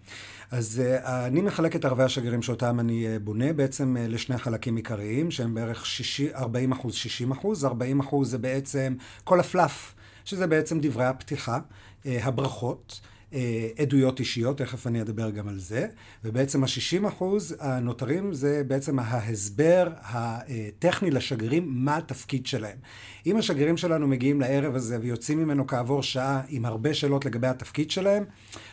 אז 0.51 0.81
אה, 0.85 1.25
אני 1.25 1.41
מחלק 1.41 1.75
את 1.75 1.85
ערבי 1.85 2.03
השגרירים 2.03 2.41
שאותם 2.41 2.79
אני 2.79 3.07
אה, 3.07 3.19
בונה 3.19 3.53
בעצם 3.53 3.97
אה, 3.97 4.07
לשני 4.07 4.37
חלקים 4.37 4.75
עיקריים, 4.75 5.31
שהם 5.31 5.53
בערך 5.53 5.85
60, 5.85 6.29
40 6.35 6.71
אחוז, 6.71 6.93
60 6.93 7.31
אחוז. 7.31 7.65
40 7.65 7.99
אחוז 7.99 8.31
זה 8.31 8.37
בעצם 8.37 8.95
כל 9.23 9.39
הפלאף, 9.39 9.93
שזה 10.25 10.47
בעצם 10.47 10.79
דברי 10.81 11.05
הפתיחה, 11.05 11.59
הברכות. 12.05 12.99
אה, 13.33 13.67
עדויות 13.77 14.19
אישיות, 14.19 14.57
תכף 14.57 14.87
אני 14.87 15.01
אדבר 15.01 15.29
גם 15.29 15.47
על 15.47 15.59
זה, 15.59 15.87
ובעצם 16.23 16.63
ה-60 16.63 17.07
אחוז 17.07 17.55
הנותרים 17.59 18.33
זה 18.33 18.61
בעצם 18.67 18.99
ההסבר 18.99 19.87
הטכני 20.01 21.11
לשגרירים, 21.11 21.65
מה 21.67 21.97
התפקיד 21.97 22.45
שלהם. 22.45 22.77
אם 23.25 23.37
השגרירים 23.37 23.77
שלנו 23.77 24.07
מגיעים 24.07 24.41
לערב 24.41 24.75
הזה 24.75 24.97
ויוצאים 25.01 25.39
ממנו 25.39 25.67
כעבור 25.67 26.03
שעה 26.03 26.41
עם 26.49 26.65
הרבה 26.65 26.93
שאלות 26.93 27.25
לגבי 27.25 27.47
התפקיד 27.47 27.91
שלהם, 27.91 28.23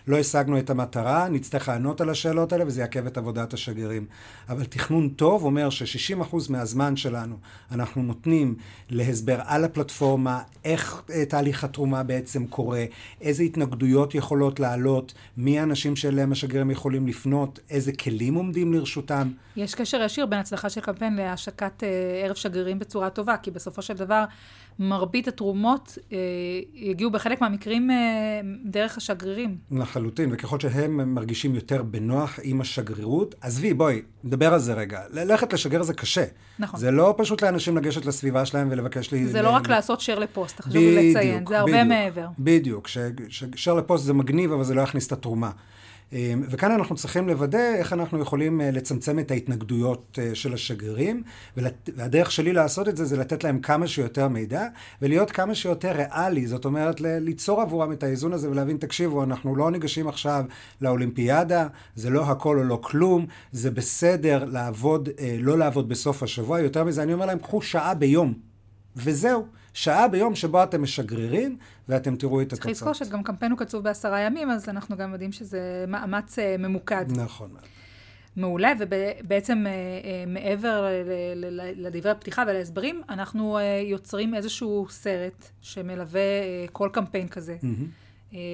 לא 0.07 0.19
השגנו 0.19 0.59
את 0.59 0.71
המטרה, 0.71 1.29
נצטרך 1.29 1.69
לענות 1.69 2.01
על 2.01 2.11
השאלות 2.11 2.53
האלה 2.53 2.67
וזה 2.67 2.81
יעכב 2.81 3.07
את 3.07 3.19
עבודת 3.19 3.55
השגרירים. 3.55 4.07
אבל 4.49 4.65
תכנון 4.65 5.09
טוב 5.09 5.45
אומר 5.45 5.71
ש-60% 5.71 6.37
מהזמן 6.49 6.97
שלנו 6.97 7.37
אנחנו 7.71 8.03
נותנים 8.03 8.55
להסבר 8.91 9.41
על 9.45 9.65
הפלטפורמה, 9.65 10.43
איך 10.65 11.03
אה, 11.11 11.25
תהליך 11.25 11.65
התרומה 11.65 12.03
בעצם 12.03 12.47
קורה, 12.47 12.85
איזה 13.21 13.43
התנגדויות 13.43 14.15
יכולות 14.15 14.46
לעלות, 14.59 15.15
מי 15.37 15.59
האנשים 15.59 15.97
שאליהם 15.97 16.33
השגרירים 16.33 16.71
יכולים 16.71 17.07
לפנות, 17.07 17.59
איזה 17.71 17.93
כלים 17.93 18.35
עומדים 18.35 18.75
לרשותם. 18.75 19.31
יש 19.57 19.75
קשר 19.75 20.03
ישיר 20.03 20.27
בין 20.27 20.39
הצלחה 20.39 20.71
של 20.71 20.81
קמפיין 20.81 21.17
להשקת 21.17 21.85
אה, 21.85 21.89
ערב 22.25 22.37
שגרירים 22.37 22.79
בצורה 22.79 23.11
טובה, 23.11 23.37
כי 23.37 23.51
בסופו 23.51 23.83
של 23.83 23.95
דבר 23.95 24.25
מרבית 24.79 25.29
התרומות 25.29 25.99
אה, 26.13 26.19
יגיעו 26.75 27.11
בחלק 27.11 27.41
מהמקרים 27.41 27.91
אה, 27.91 27.97
דרך 28.65 28.97
השגרירים. 28.97 29.57
לחלוטין, 29.71 30.29
וככל 30.33 30.61
שהם 30.61 31.15
מרגישים 31.15 31.55
יותר 31.55 31.83
בנוח 31.83 32.39
עם 32.43 32.61
השגרירות, 32.61 33.35
עזבי, 33.41 33.75
בואי, 33.75 34.03
נדבר 34.25 34.55
על 34.55 34.59
זה 34.59 34.75
רגע. 34.75 35.01
ללכת 35.11 35.53
לשגר 35.53 35.83
זה 35.83 35.95
קשה. 35.95 36.25
נכון. 36.59 36.81
זה 36.81 36.91
לא 36.91 37.15
פשוט 37.19 37.43
לאנשים 37.43 37.77
לגשת 37.77 38.07
לסביבה 38.07 38.47
שלהם 38.47 38.69
ולבקש 38.71 39.13
לי... 39.13 39.27
זה 39.27 39.43
ל... 39.43 39.45
לא 39.45 39.51
רק. 39.51 39.69
לעשות 39.69 40.01
share 40.01 40.19
לפוסט, 40.21 40.61
חשוב 40.61 40.83
לציין, 40.83 41.47
זה 41.49 41.59
הרבה 41.59 41.73
בדיוק, 41.73 41.89
מעבר. 41.89 42.27
בדיוק, 42.39 42.89
share 43.55 43.75
לפוסט 43.79 44.05
זה 44.05 44.13
מגניב, 44.13 44.53
אבל 44.53 44.65
זה 44.65 44.75
לא 44.75 44.81
יכניס 44.81 45.07
את 45.07 45.13
התרומה. 45.13 45.51
אמ, 46.13 46.43
וכאן 46.51 46.71
אנחנו 46.71 46.97
צריכים 46.97 47.29
לוודא 47.29 47.75
איך 47.75 47.93
אנחנו 47.93 48.21
יכולים 48.21 48.61
אה, 48.61 48.71
לצמצם 48.71 49.19
את 49.19 49.31
ההתנגדויות 49.31 50.19
אה, 50.23 50.35
של 50.35 50.55
השגרירים, 50.55 51.23
והדרך 51.57 52.33
שלי 52.33 52.53
לעשות 52.53 52.89
את 52.89 52.97
זה 52.97 53.05
זה 53.05 53.17
לתת 53.17 53.45
להם 53.45 53.61
כמה 53.61 53.87
שיותר 53.87 54.29
מידע, 54.29 54.67
ולהיות 55.03 55.31
כמה 55.31 55.55
שיותר 55.55 55.93
ריאלי, 55.93 56.47
זאת 56.47 56.65
אומרת 56.65 57.01
ליצור 57.01 57.61
עבורם 57.61 57.93
את 57.93 58.03
האיזון 58.03 58.33
הזה 58.33 58.51
ולהבין, 58.51 58.77
תקשיבו, 58.77 59.23
אנחנו 59.23 59.57
לא 59.57 59.71
ניגשים 59.71 60.09
עכשיו 60.09 60.45
לאולימפיאדה, 60.81 61.67
זה 61.95 62.11
לא 62.11 62.25
הכל 62.31 62.59
או 62.59 62.65
לא 62.65 62.81
כלום, 62.83 63.27
זה 63.53 63.71
בסדר 63.71 64.45
לעבוד, 64.45 65.09
אה, 65.19 65.37
לא 65.41 65.59
לעבוד 65.59 65.89
בסוף 65.89 66.23
השבוע, 66.23 66.61
יותר 66.61 66.85
מזה 66.85 67.03
אני 67.03 67.13
אומר 67.13 67.27
להם, 67.27 67.39
קחו 67.39 67.63
שעה 67.63 67.95
ביום, 67.95 68.35
וזהו. 68.97 69.47
שעה 69.77 70.09
ביום 70.09 70.35
שבו 70.35 70.63
אתם 70.63 70.83
משגרירים, 70.83 71.57
ואתם 71.89 72.17
תראו 72.17 72.41
את 72.41 72.47
התוצאות. 72.47 72.63
צריך 72.63 72.77
לזכור 72.77 72.93
שגם 72.93 73.23
קמפיין 73.23 73.53
הוא 73.53 73.59
קצוב 73.59 73.85
בעשרה 73.85 74.21
ימים, 74.21 74.51
אז 74.51 74.69
אנחנו 74.69 74.97
גם 74.97 75.13
יודעים 75.13 75.33
שזה 75.33 75.85
מאמץ 75.89 76.39
אה, 76.39 76.57
ממוקד. 76.59 77.05
נכון. 77.09 77.51
מעולה, 78.37 78.73
ובעצם 78.79 79.65
אה, 79.67 79.73
אה, 79.73 80.25
מעבר 80.27 80.87
לדברי 81.77 82.11
הפתיחה 82.11 82.45
ולהסברים, 82.49 83.03
אנחנו 83.09 83.59
יוצרים 83.87 84.35
איזשהו 84.35 84.87
סרט 84.91 85.49
שמלווה 85.61 86.21
כל 86.73 86.89
קמפיין 86.93 87.29
כזה. 87.29 87.57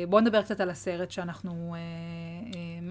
בואו 0.09 0.21
נדבר 0.21 0.43
קצת 0.43 0.61
על 0.61 0.71
הסרט 0.71 1.11
שאנחנו 1.11 1.77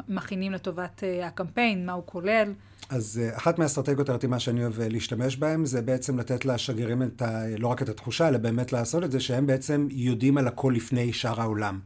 מכינים 0.08 0.52
לטובת 0.52 1.04
הקמפיין, 1.24 1.86
מה 1.86 1.94
הוא 1.94 2.04
כולל. 2.06 2.54
אז 2.92 3.22
אה, 3.24 3.38
אחת 3.38 3.60
מהאסטרטגיות 3.60 4.10
הרתימה 4.10 4.40
שאני 4.40 4.62
אוהב 4.62 4.80
אה, 4.80 4.90
להשתמש 4.90 5.36
בהן, 5.38 5.66
זה 5.66 5.82
בעצם 5.82 6.20
לתת 6.20 6.46
לשגרירים 6.46 7.02
את 7.02 7.22
ה, 7.22 7.44
לא 7.58 7.68
רק 7.68 7.82
את 7.82 7.90
התחושה, 7.90 8.28
אלא 8.28 8.38
באמת 8.38 8.72
לעשות 8.72 9.04
את 9.04 9.12
זה, 9.12 9.20
שהם 9.20 9.48
בעצם 9.48 9.88
יודעים 9.92 10.38
על 10.38 10.48
הכל 10.48 10.74
לפני 10.76 11.14
שאר 11.14 11.42
העולם. 11.42 11.80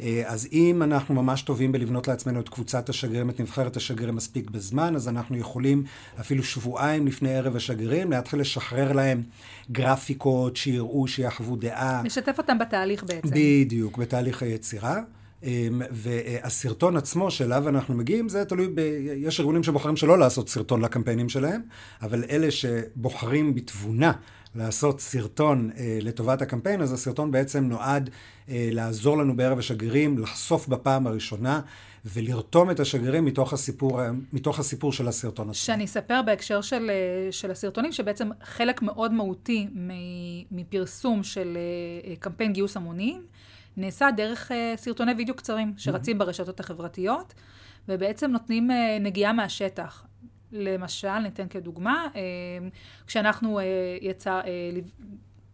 אה, 0.00 0.22
אז 0.26 0.48
אם 0.52 0.82
אנחנו 0.82 1.14
ממש 1.14 1.42
טובים 1.42 1.72
בלבנות 1.72 2.08
לעצמנו 2.08 2.40
את 2.40 2.48
קבוצת 2.48 2.88
השגרירים, 2.88 3.30
את 3.30 3.40
נבחרת 3.40 3.76
השגרירים 3.76 4.16
מספיק 4.16 4.50
בזמן, 4.50 4.96
אז 4.96 5.08
אנחנו 5.08 5.36
יכולים 5.36 5.84
אפילו 6.20 6.42
שבועיים 6.42 7.06
לפני 7.06 7.34
ערב 7.34 7.56
השגרירים 7.56 8.10
להתחיל 8.10 8.40
לשחרר 8.40 8.92
להם 8.92 9.22
גרפיקות 9.70 10.56
שיראו, 10.56 11.08
שיחוו 11.08 11.56
דעה. 11.56 12.02
לשתף 12.04 12.38
אותם 12.38 12.58
בתהליך 12.58 13.04
בעצם. 13.04 13.30
בדיוק, 13.32 13.98
בתהליך 13.98 14.42
היצירה. 14.42 15.00
אמ, 15.42 15.82
והסרטון 15.90 16.96
עצמו 16.96 17.30
שאליו 17.30 17.68
אנחנו 17.68 17.94
מגיעים, 17.94 18.28
זה 18.28 18.44
תלוי 18.44 18.68
ב... 18.74 18.78
יש 19.16 19.40
ארגונים 19.40 19.62
שבוחרים 19.62 19.96
שלא 19.96 20.18
לעשות 20.18 20.48
סרטון 20.48 20.80
לקמפיינים 20.80 21.28
שלהם, 21.28 21.62
אבל 22.02 22.24
אלה 22.30 22.50
שבוחרים 22.50 23.54
בתבונה 23.54 24.12
לעשות 24.54 25.00
סרטון 25.00 25.70
אה, 25.78 25.98
לטובת 26.02 26.42
הקמפיין, 26.42 26.80
אז 26.80 26.92
הסרטון 26.92 27.30
בעצם 27.30 27.64
נועד 27.64 28.10
אה, 28.48 28.68
לעזור 28.72 29.18
לנו 29.18 29.36
בערב 29.36 29.58
השגרירים 29.58 30.18
לחשוף 30.18 30.68
בפעם 30.68 31.06
הראשונה 31.06 31.60
ולרתום 32.04 32.70
את 32.70 32.80
השגרירים 32.80 33.24
מתוך 33.24 33.52
הסיפור, 33.52 34.00
מתוך 34.32 34.58
הסיפור 34.58 34.92
של 34.92 35.08
הסרטון 35.08 35.50
עצמו. 35.50 35.54
שאני 35.64 35.84
אספר 35.84 36.22
בהקשר 36.22 36.60
של, 36.60 36.90
אה, 36.90 37.32
של 37.32 37.50
הסרטונים, 37.50 37.92
שבעצם 37.92 38.30
חלק 38.42 38.82
מאוד 38.82 39.12
מהותי 39.12 39.68
מפרסום 40.50 41.22
של 41.22 41.58
אה, 42.06 42.16
קמפיין 42.16 42.52
גיוס 42.52 42.76
המונים, 42.76 43.22
נעשה 43.76 44.10
דרך 44.16 44.50
uh, 44.50 44.54
סרטוני 44.76 45.12
וידאו 45.12 45.34
קצרים 45.34 45.74
שרצים 45.76 46.16
mm-hmm. 46.16 46.24
ברשתות 46.24 46.60
החברתיות, 46.60 47.34
ובעצם 47.88 48.30
נותנים 48.30 48.70
uh, 48.70 48.74
נגיעה 49.00 49.32
מהשטח. 49.32 50.06
למשל, 50.52 51.18
ניתן 51.18 51.48
כדוגמה, 51.48 52.06
uh, 52.12 52.16
כשאנחנו 53.06 53.60
uh, 53.60 53.62
יצא, 54.00 54.40
uh, 54.40 55.04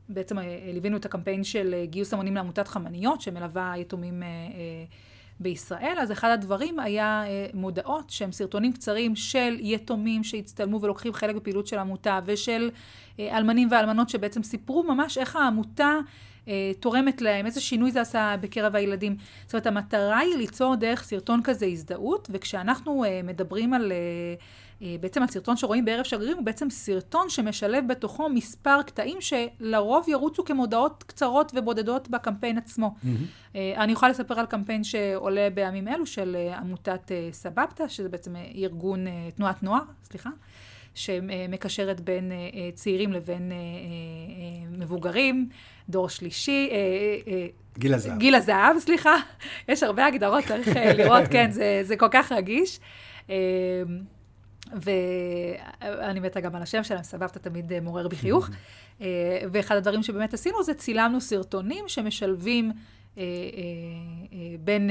בעצם 0.08 0.38
uh, 0.38 0.42
ליווינו 0.72 0.96
את 0.96 1.04
הקמפיין 1.04 1.44
של 1.44 1.74
uh, 1.74 1.90
גיוס 1.90 2.12
המונים 2.12 2.34
לעמותת 2.34 2.68
חמניות, 2.68 3.20
שמלווה 3.20 3.72
יתומים 3.76 4.22
uh, 4.22 4.24
uh, 4.24 4.94
בישראל, 5.40 5.96
אז 5.98 6.12
אחד 6.12 6.30
הדברים 6.30 6.78
היה 6.78 7.24
מודעות 7.54 8.10
שהם 8.10 8.32
סרטונים 8.32 8.72
קצרים 8.72 9.16
של 9.16 9.56
יתומים 9.60 10.24
שהצטלמו 10.24 10.80
ולוקחים 10.80 11.12
חלק 11.12 11.36
בפעילות 11.36 11.66
של 11.66 11.78
עמותה, 11.78 12.20
ושל 12.24 12.70
אלמנים 13.20 13.68
ואלמנות 13.70 14.08
שבעצם 14.08 14.42
סיפרו 14.42 14.82
ממש 14.82 15.18
איך 15.18 15.36
העמותה 15.36 15.94
תורמת 16.80 17.20
להם, 17.20 17.46
איזה 17.46 17.60
שינוי 17.60 17.90
זה 17.90 18.00
עשה 18.00 18.34
בקרב 18.40 18.76
הילדים. 18.76 19.16
זאת 19.44 19.54
אומרת, 19.54 19.66
המטרה 19.66 20.18
היא 20.18 20.36
ליצור 20.36 20.76
דרך 20.76 21.02
סרטון 21.02 21.40
כזה 21.44 21.66
הזדהות, 21.66 22.28
וכשאנחנו 22.32 23.04
אה, 23.04 23.20
מדברים 23.24 23.74
על... 23.74 23.92
אה, 23.92 24.96
בעצם 25.00 25.22
הסרטון 25.22 25.56
שרואים 25.56 25.84
בערב 25.84 26.04
שגרירים 26.04 26.36
הוא 26.36 26.44
בעצם 26.44 26.70
סרטון 26.70 27.28
שמשלב 27.28 27.84
בתוכו 27.88 28.28
מספר 28.28 28.82
קטעים 28.82 29.18
שלרוב 29.20 30.08
ירוצו 30.08 30.44
כמודעות 30.44 31.04
קצרות 31.06 31.52
ובודדות 31.54 32.08
בקמפיין 32.08 32.58
עצמו. 32.58 32.94
Mm-hmm. 32.94 33.54
אני 33.76 33.92
יכולה 33.92 34.10
לספר 34.12 34.40
על 34.40 34.46
קמפיין 34.46 34.84
שעולה 34.84 35.48
בימים 35.54 35.88
אלו 35.88 36.06
של 36.06 36.36
עמותת 36.60 37.12
סבבתא, 37.32 37.88
שזה 37.88 38.08
בעצם 38.08 38.36
ארגון, 38.54 39.06
תנועת 39.34 39.62
נוער, 39.62 39.82
סליחה. 40.04 40.30
שמקשרת 40.98 42.00
בין 42.00 42.32
צעירים 42.74 43.12
לבין 43.12 43.52
מבוגרים, 44.70 45.48
דור 45.88 46.08
שלישי. 46.08 46.70
גיל 47.78 47.94
הזהב. 47.94 48.18
גיל 48.18 48.34
הזהב, 48.34 48.78
סליחה. 48.78 49.14
יש 49.68 49.82
הרבה 49.82 50.06
הגדרות, 50.06 50.44
צריך 50.44 50.68
לראות, 50.94 51.28
כן, 51.32 51.50
זה, 51.50 51.80
זה 51.82 51.96
כל 51.96 52.08
כך 52.10 52.32
רגיש. 52.32 52.80
ואני 54.72 56.20
מתה 56.20 56.40
גם 56.40 56.54
על 56.54 56.62
השם 56.62 56.84
שלהם, 56.84 57.02
סבבת 57.02 57.38
תמיד 57.38 57.80
מעורר 57.80 58.08
בחיוך. 58.08 58.48
ואחד 59.52 59.76
הדברים 59.76 60.02
שבאמת 60.02 60.34
עשינו 60.34 60.62
זה 60.62 60.74
צילמנו 60.74 61.20
סרטונים 61.20 61.84
שמשלבים 61.88 62.64
אה, 62.64 62.70
אה, 62.70 62.74
אה, 62.74 62.97
בין 64.60 64.90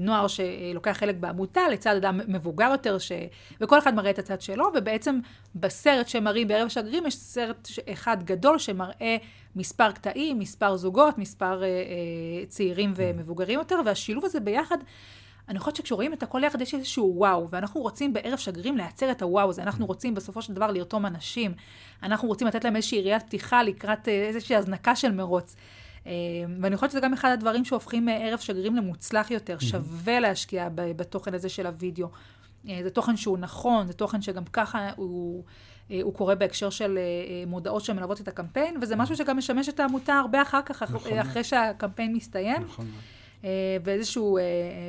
נוער 0.00 0.26
שלוקח 0.26 0.90
חלק 0.90 1.16
בעמותה 1.20 1.68
לצד 1.68 1.96
אדם 1.96 2.20
מבוגר 2.28 2.68
יותר, 2.72 2.98
ש... 2.98 3.12
וכל 3.60 3.78
אחד 3.78 3.94
מראה 3.94 4.10
את 4.10 4.18
הצד 4.18 4.40
שלו, 4.40 4.66
ובעצם 4.74 5.20
בסרט 5.54 6.08
שמראים 6.08 6.48
בערב 6.48 6.66
השגרירים 6.66 7.06
יש 7.06 7.16
סרט 7.16 7.68
אחד 7.92 8.22
גדול 8.22 8.58
שמראה 8.58 9.16
מספר 9.56 9.92
קטעים, 9.92 10.38
מספר 10.38 10.76
זוגות, 10.76 11.18
מספר 11.18 11.62
צעירים 12.48 12.92
ומבוגרים 12.96 13.58
יותר, 13.58 13.80
והשילוב 13.84 14.24
הזה 14.24 14.40
ביחד 14.40 14.78
אני 15.48 15.58
חושבת 15.58 15.76
שכשרואים 15.76 16.12
את 16.12 16.22
הכל 16.22 16.44
יחד 16.44 16.60
יש 16.60 16.74
איזשהו 16.74 17.12
וואו, 17.16 17.48
ואנחנו 17.50 17.80
רוצים 17.80 18.12
בערב 18.12 18.38
שגרירים 18.38 18.76
לייצר 18.76 19.10
את 19.10 19.22
הוואו 19.22 19.50
הזה, 19.50 19.62
אנחנו 19.62 19.86
רוצים 19.86 20.14
בסופו 20.14 20.42
של 20.42 20.54
דבר 20.54 20.70
לרתום 20.70 21.06
אנשים, 21.06 21.52
אנחנו 22.02 22.28
רוצים 22.28 22.46
לתת 22.46 22.64
להם 22.64 22.76
איזושהי 22.76 23.02
ראיית 23.02 23.22
פתיחה 23.22 23.62
לקראת 23.62 24.08
איזושהי 24.08 24.56
הזנקה 24.56 24.96
של 24.96 25.12
מרוץ. 25.12 25.56
אה, 26.08 26.14
ואני 26.60 26.76
חושבת 26.76 26.90
שזה 26.90 27.00
גם 27.00 27.12
אחד 27.12 27.30
הדברים 27.30 27.64
שהופכים 27.64 28.08
אה, 28.08 28.28
ערב 28.28 28.38
שגרירים 28.38 28.76
למוצלח 28.76 29.30
יותר. 29.30 29.58
שווה 29.58 30.20
להשקיע 30.20 30.68
בתוכן 30.74 31.34
הזה 31.34 31.48
של 31.48 31.66
הוידאו. 31.66 32.08
אה, 32.68 32.80
זה 32.82 32.90
תוכן 32.90 33.16
שהוא 33.16 33.38
נכון, 33.38 33.86
זה 33.86 33.92
תוכן 33.92 34.22
שגם 34.22 34.44
ככה 34.44 34.90
הוא, 34.96 35.44
הוא 36.02 36.14
קורה 36.14 36.34
בהקשר 36.34 36.70
של 36.70 36.98
מודעות 37.46 37.84
שמלוות 37.84 38.20
את 38.20 38.28
הקמפיין, 38.28 38.76
וזה 38.82 38.96
משהו 38.96 39.16
שגם 39.16 39.36
משמש 39.36 39.68
את 39.68 39.80
העמותה 39.80 40.14
הרבה 40.14 40.42
אחר 40.42 40.60
כך, 40.66 40.82
נכון. 40.82 41.18
אחרי 41.18 41.44
שהקמפיין 41.44 42.16
מסתיים. 42.16 42.62
נכון. 42.62 42.86
ואיזשהו, 43.84 44.38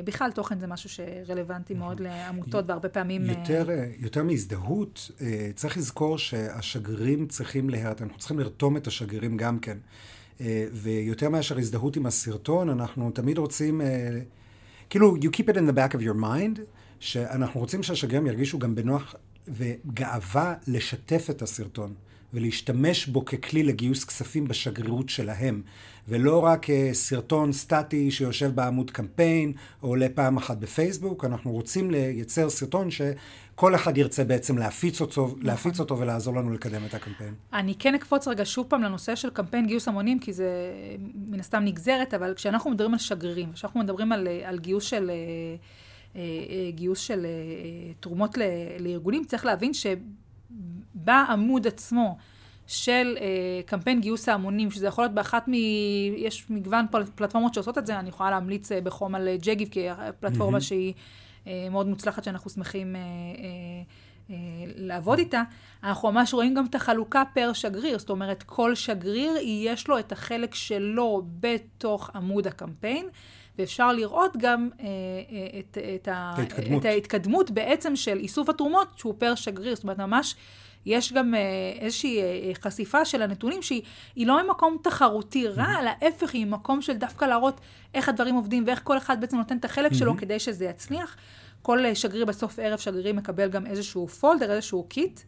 בכלל 0.04 0.30
תוכן 0.30 0.58
זה 0.58 0.66
משהו 0.66 0.90
שרלוונטי 0.90 1.74
נכון. 1.74 1.86
מאוד 1.86 2.00
לעמותות, 2.00 2.64
והרבה 2.68 2.88
פעמים... 2.88 3.24
יותר, 3.24 3.68
יותר 3.98 4.22
מהזדהות, 4.22 5.10
צריך 5.54 5.76
לזכור 5.76 6.18
שהשגרירים 6.18 7.26
צריכים 7.26 7.70
להירתם, 7.70 8.04
אנחנו 8.04 8.18
צריכים 8.18 8.38
לרתום 8.38 8.76
את 8.76 8.86
השגרירים 8.86 9.36
גם 9.36 9.58
כן. 9.58 9.78
אה, 10.40 10.64
ויותר 10.72 11.28
מאשר 11.28 11.58
הזדהות 11.58 11.96
עם 11.96 12.06
הסרטון, 12.06 12.68
אנחנו 12.70 13.10
תמיד 13.10 13.38
רוצים, 13.38 13.80
אה, 13.80 14.18
כאילו, 14.90 15.16
you 15.16 15.28
keep 15.36 15.54
it 15.54 15.56
in 15.56 15.70
the 15.70 15.74
back 15.76 15.94
of 15.94 16.00
your 16.00 16.22
mind, 16.22 16.60
שאנחנו 17.00 17.60
רוצים 17.60 17.82
שהשגרירים 17.82 18.26
ירגישו 18.26 18.58
גם 18.58 18.74
בנוח 18.74 19.14
וגאווה 19.48 20.54
לשתף 20.66 21.26
את 21.30 21.42
הסרטון. 21.42 21.94
ולהשתמש 22.34 23.06
בו 23.06 23.24
ככלי 23.24 23.62
לגיוס 23.62 24.04
כספים 24.04 24.48
בשגרירות 24.48 25.08
שלהם, 25.08 25.62
ולא 26.08 26.44
רק 26.44 26.66
סרטון 26.92 27.52
סטטי 27.52 28.10
שיושב 28.10 28.50
בעמוד 28.54 28.90
קמפיין, 28.90 29.52
או 29.82 29.88
עולה 29.88 30.06
פעם 30.14 30.36
אחת 30.36 30.56
בפייסבוק, 30.58 31.24
אנחנו 31.24 31.52
רוצים 31.52 31.90
לייצר 31.90 32.50
סרטון 32.50 32.90
ש... 32.90 33.00
כל 33.60 33.74
אחד 33.74 33.98
ירצה 33.98 34.24
בעצם 34.24 34.58
להפיץ 34.58 35.00
אותו, 35.00 35.26
נכון. 35.26 35.42
להפיץ 35.42 35.80
אותו 35.80 35.98
ולעזור 35.98 36.36
לנו 36.36 36.52
לקדם 36.52 36.84
את 36.86 36.94
הקמפיין. 36.94 37.34
אני 37.52 37.74
כן 37.78 37.94
אקפוץ 37.94 38.28
רגע 38.28 38.44
שוב 38.44 38.66
פעם 38.68 38.82
לנושא 38.82 39.14
של 39.14 39.30
קמפיין 39.30 39.66
גיוס 39.66 39.88
המונים, 39.88 40.18
כי 40.18 40.32
זה 40.32 40.48
מן 41.14 41.40
הסתם 41.40 41.64
נגזרת, 41.64 42.14
אבל 42.14 42.34
כשאנחנו 42.34 42.70
מדברים 42.70 42.92
על 42.92 42.98
שגרירים, 42.98 43.52
כשאנחנו 43.52 43.80
מדברים 43.80 44.12
על, 44.12 44.28
על 44.44 44.58
גיוס 44.58 44.84
של... 44.84 45.10
אה, 45.10 45.16
אה, 46.16 46.70
גיוס 46.70 46.98
של 46.98 47.26
אה, 47.26 47.92
תרומות 48.00 48.38
לארגונים, 48.78 49.24
צריך 49.24 49.44
להבין 49.44 49.72
שבעמוד 50.94 51.66
עצמו 51.66 52.16
של 52.66 53.18
קמפיין 53.66 54.00
גיוס 54.00 54.28
ההמונים, 54.28 54.70
שזה 54.70 54.86
יכול 54.86 55.04
להיות 55.04 55.14
באחת 55.14 55.48
מ... 55.48 55.54
יש 56.16 56.46
מגוון 56.50 56.86
פלטפורמות 57.14 57.54
שעושות 57.54 57.78
את 57.78 57.86
זה, 57.86 57.98
אני 57.98 58.08
יכולה 58.08 58.30
להמליץ 58.30 58.72
בחום 58.72 59.14
על 59.14 59.28
ג'גיב, 59.36 59.68
כי 59.68 59.86
פלטפורמה 60.20 60.58
mm-hmm. 60.58 60.60
שהיא 60.60 60.92
אה, 60.92 61.00
מאוד 61.70 61.86
מוצלחת 61.86 62.24
שאנחנו 62.24 62.50
שמחים 62.50 62.96
אה, 62.96 63.00
אה, 64.30 64.34
לעבוד 64.76 65.18
איתה, 65.18 65.42
אנחנו 65.82 66.12
ממש 66.12 66.34
רואים 66.34 66.54
גם 66.54 66.66
את 66.66 66.74
החלוקה 66.74 67.22
פר 67.34 67.52
שגריר, 67.52 67.98
זאת 67.98 68.10
אומרת, 68.10 68.42
כל 68.42 68.74
שגריר 68.74 69.32
יש 69.42 69.88
לו 69.88 69.98
את 69.98 70.12
החלק 70.12 70.54
שלו 70.54 71.22
בתוך 71.40 72.10
עמוד 72.14 72.46
הקמפיין, 72.46 73.08
ואפשר 73.58 73.92
לראות 73.92 74.36
גם 74.36 74.68
אה, 74.80 74.86
אה, 74.86 75.58
את, 75.58 75.78
את, 75.94 76.08
ההתקדמות. 76.12 76.80
את 76.80 76.84
ההתקדמות 76.84 77.50
בעצם 77.50 77.96
של 77.96 78.18
איסוף 78.18 78.48
התרומות 78.48 78.88
שהוא 78.96 79.14
פר 79.18 79.34
שגריר. 79.34 79.74
זאת 79.74 79.84
אומרת, 79.84 79.98
ממש 79.98 80.34
יש 80.86 81.12
גם 81.12 81.34
אה, 81.34 81.40
איזושהי 81.80 82.20
אה, 82.20 82.52
חשיפה 82.62 83.04
של 83.04 83.22
הנתונים 83.22 83.62
שהיא 83.62 83.82
היא 84.16 84.26
לא 84.26 84.46
ממקום 84.46 84.76
תחרותי 84.82 85.48
רע, 85.48 85.80
אלא 85.80 85.90
ההפך, 86.00 86.34
היא 86.34 86.46
ממקום 86.46 86.82
של 86.82 86.92
דווקא 86.92 87.24
להראות 87.24 87.60
איך 87.94 88.08
הדברים 88.08 88.34
עובדים 88.34 88.64
ואיך 88.66 88.80
כל 88.84 88.98
אחד 88.98 89.20
בעצם 89.20 89.36
נותן 89.36 89.56
את 89.56 89.64
החלק 89.64 89.92
שלו 89.92 90.16
כדי 90.16 90.38
שזה 90.38 90.64
יצליח. 90.64 91.16
כל 91.62 91.84
אה, 91.84 91.94
שגריר 91.94 92.24
בסוף 92.24 92.58
ערב 92.58 92.78
שגרירי 92.78 93.12
מקבל 93.12 93.48
גם 93.48 93.66
איזשהו 93.66 94.08
פולדר, 94.08 94.52
איזשהו 94.52 94.86
קיט. 94.88 95.20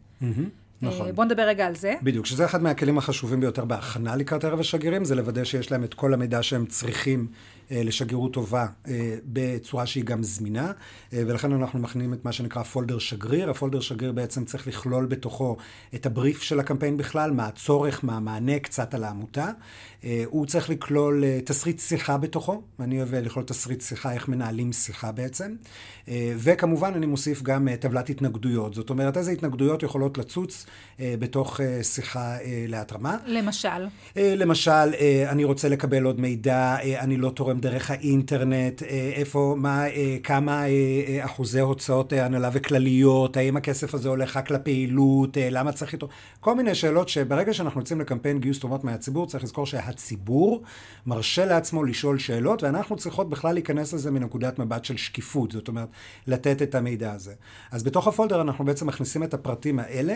נכון. 0.81 1.07
אה, 1.07 1.13
בואו 1.13 1.25
נדבר 1.25 1.43
רגע 1.43 1.67
על 1.67 1.75
זה. 1.75 1.93
בדיוק, 2.03 2.25
שזה 2.25 2.45
אחד 2.45 2.63
מהכלים 2.63 2.97
החשובים 2.97 3.39
ביותר 3.39 3.65
בהכנה 3.65 4.15
לקראת 4.15 4.43
ערב 4.43 4.59
השגרירים, 4.59 5.05
זה 5.05 5.15
לוודא 5.15 5.43
שיש 5.43 5.71
להם 5.71 5.83
את 5.83 5.93
כל 5.93 6.13
המידע 6.13 6.43
שהם 6.43 6.65
צריכים 6.65 7.19
אה, 7.19 7.35
לשגרירות 7.71 8.33
טובה 8.33 8.65
אה, 8.87 9.15
בצורה 9.25 9.85
שהיא 9.85 10.03
גם 10.03 10.23
זמינה, 10.23 10.71
אה, 11.13 11.23
ולכן 11.27 11.51
אנחנו 11.51 11.79
מכנינים 11.79 12.13
את 12.13 12.25
מה 12.25 12.31
שנקרא 12.31 12.63
פולדר 12.63 12.99
שגריר. 12.99 13.49
הפולדר 13.49 13.79
שגריר 13.79 14.11
בעצם 14.11 14.45
צריך 14.45 14.67
לכלול 14.67 15.05
בתוכו 15.05 15.57
את 15.95 16.05
הבריף 16.05 16.41
של 16.41 16.59
הקמפיין 16.59 16.97
בכלל, 16.97 17.31
מה 17.31 17.45
הצורך, 17.47 18.03
מה 18.03 18.17
המענה, 18.17 18.59
קצת 18.59 18.93
על 18.93 19.03
העמותה. 19.03 19.49
אה, 20.03 20.23
הוא 20.25 20.45
צריך 20.45 20.69
לכלול 20.69 21.23
אה, 21.23 21.39
תסריט 21.45 21.79
שיחה 21.79 22.17
בתוכו, 22.17 22.61
אני 22.79 22.97
אוהב 22.97 23.13
אה, 23.13 23.21
לכלול 23.21 23.45
תסריט 23.45 23.81
שיחה, 23.81 24.13
איך 24.13 24.27
מנהלים 24.27 24.73
שיחה 24.73 25.11
בעצם. 25.11 25.55
אה, 26.07 26.33
וכמובן 26.37 26.93
אני 26.95 27.05
מוסיף 27.05 27.41
גם 27.41 27.67
אה, 27.67 27.77
טבלת 27.77 28.09
התנגדויות, 28.09 28.73
זאת 28.73 28.89
אומרת 28.89 29.17
איזה 29.17 29.31
התנגדויות 29.31 29.83
יכולות 29.83 30.17
לצוץ 30.17 30.65
אה, 30.99 31.15
בתוך 31.19 31.61
אה, 31.61 31.83
שיחה 31.83 32.37
אה, 32.39 32.65
להתרמה. 32.67 33.17
למשל, 33.25 33.87
אה, 34.17 34.33
למשל, 34.37 34.71
אה, 34.71 35.25
אני 35.29 35.43
רוצה 35.43 35.69
לקבל 35.69 36.03
עוד 36.03 36.19
מידע, 36.19 36.75
אה, 36.83 36.99
אני 36.99 37.17
לא 37.17 37.29
תורם 37.29 37.59
דרך 37.63 37.91
האינטרנט, 37.91 38.83
אה, 38.83 39.11
איפה, 39.15 39.55
מה, 39.57 39.87
אה, 39.87 40.17
כמה 40.23 40.67
אה, 40.67 41.25
אחוזי 41.25 41.59
הוצאות 41.59 42.13
הנהלה 42.13 42.49
וכלליות, 42.53 43.37
האם 43.37 43.57
הכסף 43.57 43.93
הזה 43.93 44.09
הולך 44.09 44.37
רק 44.37 44.51
לפעילות, 44.51 45.37
למה 45.51 45.71
צריך 45.71 45.93
איתו, 45.93 46.07
כל 46.39 46.55
מיני 46.55 46.75
שאלות 46.75 47.09
שברגע 47.09 47.53
שאנחנו 47.53 47.81
יוצאים 47.81 48.01
לקמפיין 48.01 48.39
גיוס 48.39 48.59
תרומות 48.59 48.83
מהציבור, 48.83 49.27
צריך 49.27 49.43
לזכור 49.43 49.65
שהציבור 49.65 50.63
מרשה 51.05 51.45
לעצמו 51.45 51.83
לשאול 51.83 52.19
שאלות, 52.19 52.63
ואנחנו 52.63 52.95
צריכות 52.95 53.29
בכלל 53.29 53.53
להיכנס 53.53 53.93
לזה 53.93 54.11
מנקודת 54.11 54.59
מבט 54.59 54.85
של 54.85 54.97
שקיפות, 54.97 55.51
זאת 55.51 55.67
אומרת, 55.67 55.89
לתת 56.27 56.61
את 56.61 56.75
המידע 56.75 57.11
הזה. 57.11 57.33
אז 57.71 57.83
בתוך 57.83 58.07
הפולדר 58.07 58.41
אנחנו 58.41 58.65
בעצם 58.65 58.87
מכניסים 58.87 59.23
את 59.23 59.33
הפרטים 59.33 59.79
האלה, 59.79 60.15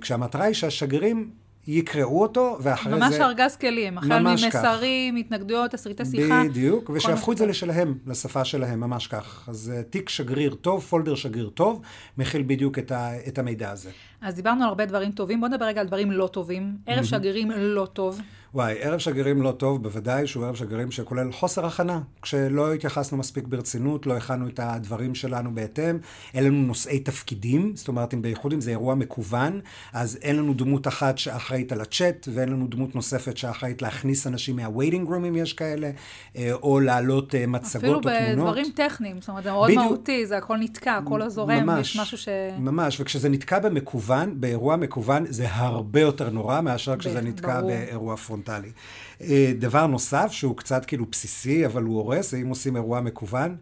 כשהמטרה 0.00 0.44
היא 0.44 0.54
שהשגרירים 0.54 1.30
יקראו 1.66 2.22
אותו, 2.22 2.58
ואחרי 2.60 2.92
ממש 2.92 3.14
זה... 3.14 3.24
ארגז 3.24 3.56
כלים, 3.56 3.98
החל 3.98 4.18
ממש 4.22 4.44
כך. 4.44 4.56
ממסרים, 4.56 5.16
התנגדויות, 5.16 5.70
תסריטי 5.70 6.04
שיחה. 6.04 6.42
בדיוק, 6.44 6.86
כל 6.86 6.92
ושיהפכו 6.92 7.32
את 7.32 7.36
זה 7.36 7.46
לשלהם, 7.46 7.98
לשפה 8.06 8.44
שלהם, 8.44 8.80
ממש 8.80 9.06
כך. 9.06 9.48
אז 9.48 9.72
אה, 9.74 9.82
תיק 9.82 10.08
שגריר 10.08 10.54
טוב, 10.54 10.82
פולדר 10.82 11.14
שגריר 11.14 11.50
טוב, 11.54 11.82
מכיל 12.18 12.42
בדיוק 12.46 12.78
את, 12.78 12.92
ה, 12.92 13.10
את 13.28 13.38
המידע 13.38 13.70
הזה. 13.70 13.90
אז 14.20 14.34
דיברנו 14.34 14.62
על 14.62 14.68
הרבה 14.68 14.86
דברים 14.86 15.12
טובים, 15.12 15.40
בואו 15.40 15.50
נדבר 15.50 15.64
רגע 15.64 15.80
על 15.80 15.86
דברים 15.86 16.10
לא 16.10 16.26
טובים. 16.26 16.76
ערב 16.86 17.04
שגרירים 17.04 17.50
לא 17.50 17.86
טוב. 17.86 18.20
וואי, 18.54 18.74
ערב 18.80 18.98
שגרירים 18.98 19.42
לא 19.42 19.52
טוב, 19.52 19.82
בוודאי 19.82 20.26
שהוא 20.26 20.44
ערב 20.44 20.54
שגרירים 20.54 20.90
שכולל 20.90 21.32
חוסר 21.32 21.66
הכנה. 21.66 22.00
כשלא 22.22 22.74
התייחסנו 22.74 23.18
מספיק 23.18 23.46
ברצינות, 23.46 24.06
לא 24.06 24.16
הכנו 24.16 24.48
את 24.48 24.60
הדברים 24.62 25.14
שלנו 25.14 25.54
בהתאם, 25.54 25.98
אין 26.34 26.44
לנו 26.44 26.62
נושאי 26.62 26.98
תפקידים, 26.98 27.72
זאת 27.76 27.88
אומרת, 27.88 28.14
אם 28.14 28.22
בייחוד 28.22 28.52
אם 28.52 28.60
זה 28.60 28.70
אירוע 28.70 28.94
מקוון, 28.94 29.60
אז 29.92 30.18
אין 30.22 30.36
לנו 30.36 30.54
דמות 30.54 30.88
אחת 30.88 31.18
שאחראית 31.18 31.72
על 31.72 31.80
הצ'אט, 31.80 32.28
ואין 32.34 32.48
לנו 32.48 32.66
דמות 32.66 32.94
נוספת 32.94 33.36
שאחראית 33.36 33.82
להכניס 33.82 34.26
אנשים 34.26 34.56
מה-waiting 34.56 35.08
room 35.08 35.26
אם 35.28 35.36
יש 35.36 35.52
כאלה, 35.52 35.90
אה, 36.36 36.52
או 36.52 36.80
להעלות 36.80 37.34
אה, 37.34 37.46
מצגות 37.46 37.84
או 37.84 38.00
תמונות. 38.00 38.06
אפילו 38.06 38.36
בדברים 38.36 38.66
טכניים, 38.74 39.20
זאת 39.20 39.28
אומרת, 39.28 39.44
זה 39.44 39.50
מאוד 39.50 39.70
בדיוק. 39.70 39.84
מהותי, 39.84 40.26
זה 40.26 40.36
הכל 40.36 40.56
נתקע, 40.56 40.96
הכל 40.96 41.18
לא 41.18 41.28
זורם, 41.28 41.66
ממש, 41.66 41.90
יש 41.90 42.00
משהו 42.00 42.18
ש... 42.18 42.28
ממש, 42.58 43.00
וכשזה 43.00 43.28
נתקע 43.28 43.58
במקוון, 43.58 44.40
באירוע 44.40 44.76
מקוון, 44.76 45.24
זה 45.28 45.46
הרבה 45.50 46.00
יותר 46.00 46.30
נורא 46.30 46.60
מאשר 46.60 46.96
כשזה 46.96 47.20
נתקע. 47.20 47.60
באירוע 47.60 48.16
פרונטלי. 48.16 48.43
אה, 49.20 49.52
דבר 49.58 49.86
נוסף, 49.86 50.28
שהוא 50.30 50.56
קצת 50.56 50.84
כאילו 50.84 51.06
בסיסי, 51.10 51.66
אבל 51.66 51.82
הוא 51.82 51.96
הורס, 51.96 52.30
זה 52.30 52.36
אם 52.36 52.48
עושים 52.48 52.76
אירוע 52.76 53.00
מקוון, 53.00 53.56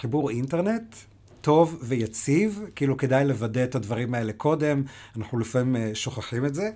חיבור 0.00 0.30
אינטרנט. 0.30 0.96
טוב 1.40 1.78
ויציב, 1.82 2.60
כאילו 2.74 2.96
כדאי 2.96 3.24
לוודא 3.24 3.64
את 3.64 3.74
הדברים 3.74 4.14
האלה 4.14 4.32
קודם, 4.32 4.82
אנחנו 5.16 5.38
לפעמים 5.38 5.76
אה, 5.76 5.90
שוכחים 5.94 6.44
את 6.44 6.54
זה. 6.54 6.70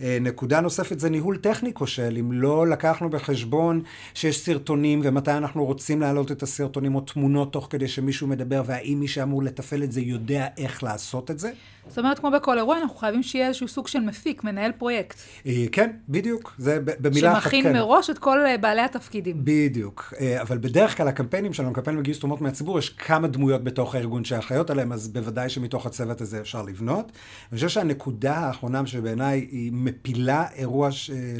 אה, 0.00 0.18
נקודה 0.20 0.60
נוספת 0.60 1.00
זה 1.00 1.10
ניהול 1.10 1.36
טכני 1.36 1.74
כושל, 1.74 2.16
אם 2.20 2.32
לא 2.32 2.66
לקחנו 2.66 3.10
בחשבון 3.10 3.82
שיש 4.14 4.38
סרטונים 4.38 5.00
ומתי 5.04 5.30
אנחנו 5.30 5.64
רוצים 5.64 6.00
להעלות 6.00 6.32
את 6.32 6.42
הסרטונים 6.42 6.94
או 6.94 7.00
תמונות 7.00 7.52
תוך 7.52 7.66
כדי 7.70 7.88
שמישהו 7.88 8.26
מדבר, 8.26 8.62
והאם 8.66 8.96
מי 9.00 9.08
שאמור 9.08 9.42
לתפעל 9.42 9.82
את 9.82 9.92
זה 9.92 10.00
יודע 10.00 10.46
איך 10.58 10.82
לעשות 10.82 11.30
את 11.30 11.38
זה. 11.38 11.50
זאת 11.88 11.98
אומרת, 11.98 12.18
כמו 12.18 12.30
בכל 12.30 12.58
אירוע, 12.58 12.78
אנחנו 12.78 12.96
חייבים 12.96 13.22
שיהיה 13.22 13.46
איזשהו 13.48 13.68
סוג 13.68 13.86
של 13.88 14.00
מפיק, 14.00 14.44
מנהל 14.44 14.72
פרויקט. 14.72 15.16
אה, 15.46 15.64
כן, 15.72 15.90
בדיוק, 16.08 16.54
זה 16.58 16.78
במילה 17.00 17.38
אחת 17.38 17.50
כן. 17.50 17.56
שמכין 17.56 17.72
מראש 17.72 18.10
את 18.10 18.18
כל 18.18 18.46
אה, 18.46 18.58
בעלי 18.58 18.82
התפקידים. 18.82 19.36
בדיוק, 19.44 20.14
אבל 20.40 20.58
בדרך 20.58 20.96
כלל 20.96 21.08
הקמפיינים 21.08 21.52
שלנו, 21.52 21.72
קמפיין 21.72 21.96
לגיוס 21.96 22.18
תרומות 22.18 22.40
מהציבור, 22.40 22.78
יש 22.78 22.88
כמה 22.88 23.28
דמויות 23.28 23.64
בתוך 23.64 23.94
הארגון 23.94 24.24
שאחראיות 24.24 24.70
עליהם, 24.70 24.92
אז 24.92 25.08
בוודאי 25.08 25.48
שמתוך 25.48 25.86
הצוות 25.86 26.20
הזה 26.20 26.40
אפשר 26.40 26.62
לבנות. 26.62 27.12
אני 27.52 27.56
חושב 27.56 27.68
שהנקודה 27.68 28.36
האחרונה 28.36 28.86
שבעיניי 28.86 29.48
היא 29.50 29.72
מפילה 29.86 30.46
אירוע 30.54 30.88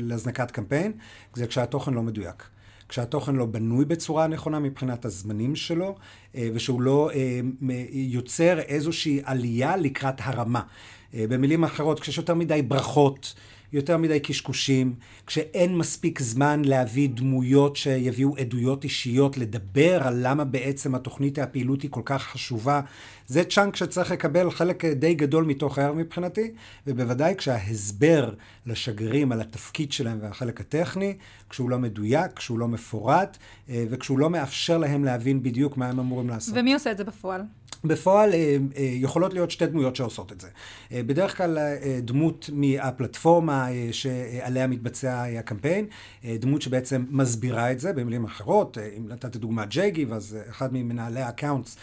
להזנקת 0.01 0.51
קמפיין, 0.51 0.93
זה 1.35 1.47
כשהתוכן 1.47 1.95
לא 1.95 2.03
מדויק. 2.03 2.49
כשהתוכן 2.89 3.37
לא 3.37 3.47
בנוי 3.47 3.85
בצורה 3.85 4.27
נכונה 4.27 4.59
מבחינת 4.59 5.05
הזמנים 5.05 5.57
שלו, 5.57 5.97
אה, 6.35 6.49
ושהוא 6.55 6.83
לא 6.83 7.11
אה, 7.15 7.41
יוצר 7.93 8.59
איזושהי 8.59 9.21
עלייה 9.25 9.77
לקראת 9.77 10.15
הרמה. 10.19 10.61
אה, 11.15 11.25
במילים 11.29 11.65
אחרות, 11.65 12.01
כשיש 12.01 12.19
יותר 12.19 12.35
מדי 12.35 12.63
ברכות, 12.63 13.35
יותר 13.73 13.97
מדי 13.97 14.21
קשקושים, 14.21 14.95
כשאין 15.27 15.77
מספיק 15.77 16.23
זמן 16.23 16.63
להביא 16.65 17.09
דמויות 17.09 17.77
שיביאו 17.77 18.37
עדויות 18.37 18.85
אישיות, 18.85 19.39
לדבר 19.39 20.03
על 20.03 20.15
למה 20.23 20.45
בעצם 20.45 20.95
התוכנית 20.95 21.39
הפעילות 21.39 21.83
היא 21.83 21.91
כל 21.91 22.03
כך 22.05 22.23
חשובה, 22.23 22.81
זה 23.27 23.45
צ'אנק 23.45 23.77
שצריך 23.77 24.11
לקבל 24.11 24.51
חלק 24.51 24.85
די 24.85 25.15
גדול 25.15 25.45
מתוך 25.45 25.79
הערב 25.79 25.97
מבחינתי, 25.97 26.51
ובוודאי 26.87 27.35
כשההסבר 27.39 28.35
לשגרירים 28.67 29.33
על 29.33 29.41
התפקיד 29.41 29.93
שלהם 29.93 30.19
והחלק 30.23 30.61
הטכני, 30.61 31.17
כשהוא 31.51 31.71
לא 31.71 31.79
מדויק, 31.79 32.33
כשהוא 32.37 32.59
לא 32.59 32.69
מפורט, 32.69 33.37
אה, 33.71 33.85
וכשהוא 33.91 34.19
לא 34.19 34.31
מאפשר 34.31 34.79
להם 34.79 35.05
להבין 35.05 35.43
בדיוק 35.43 35.77
מה 35.77 35.89
הם 35.89 35.99
אמורים 35.99 36.29
לעשות. 36.29 36.55
ומי 36.59 36.75
עושה 36.75 36.91
את 36.91 36.97
זה 36.97 37.05
בפועל? 37.05 37.43
בפועל 37.85 38.33
אה, 38.33 38.57
אה, 38.77 38.83
יכולות 38.93 39.35
להיות 39.35 39.51
שתי 39.51 39.67
דמויות 39.67 39.97
שעושות 39.97 40.33
את 40.33 40.41
זה. 40.41 40.49
בדרך 40.93 41.37
כלל 41.37 41.59
דמות 42.03 42.51
מהפלטפורמה 42.53 43.69
שעליה 43.93 44.67
מתבצע 44.67 45.25
הקמפיין, 45.39 45.87
דמות 46.25 46.63
שבעצם 46.63 47.05
מסבירה 47.11 47.73
את 47.73 47.81
זה 47.81 47.93
במילים 47.93 48.25
אחרות. 48.25 48.79
אם 48.97 49.09
נתתי 49.09 49.39
דוגמא 49.39 49.65
JGive, 49.65 50.13
אז 50.13 50.37
אחד 50.51 50.73
ממנהלי 50.73 51.21
ה 51.21 51.27
accounts 51.27 51.77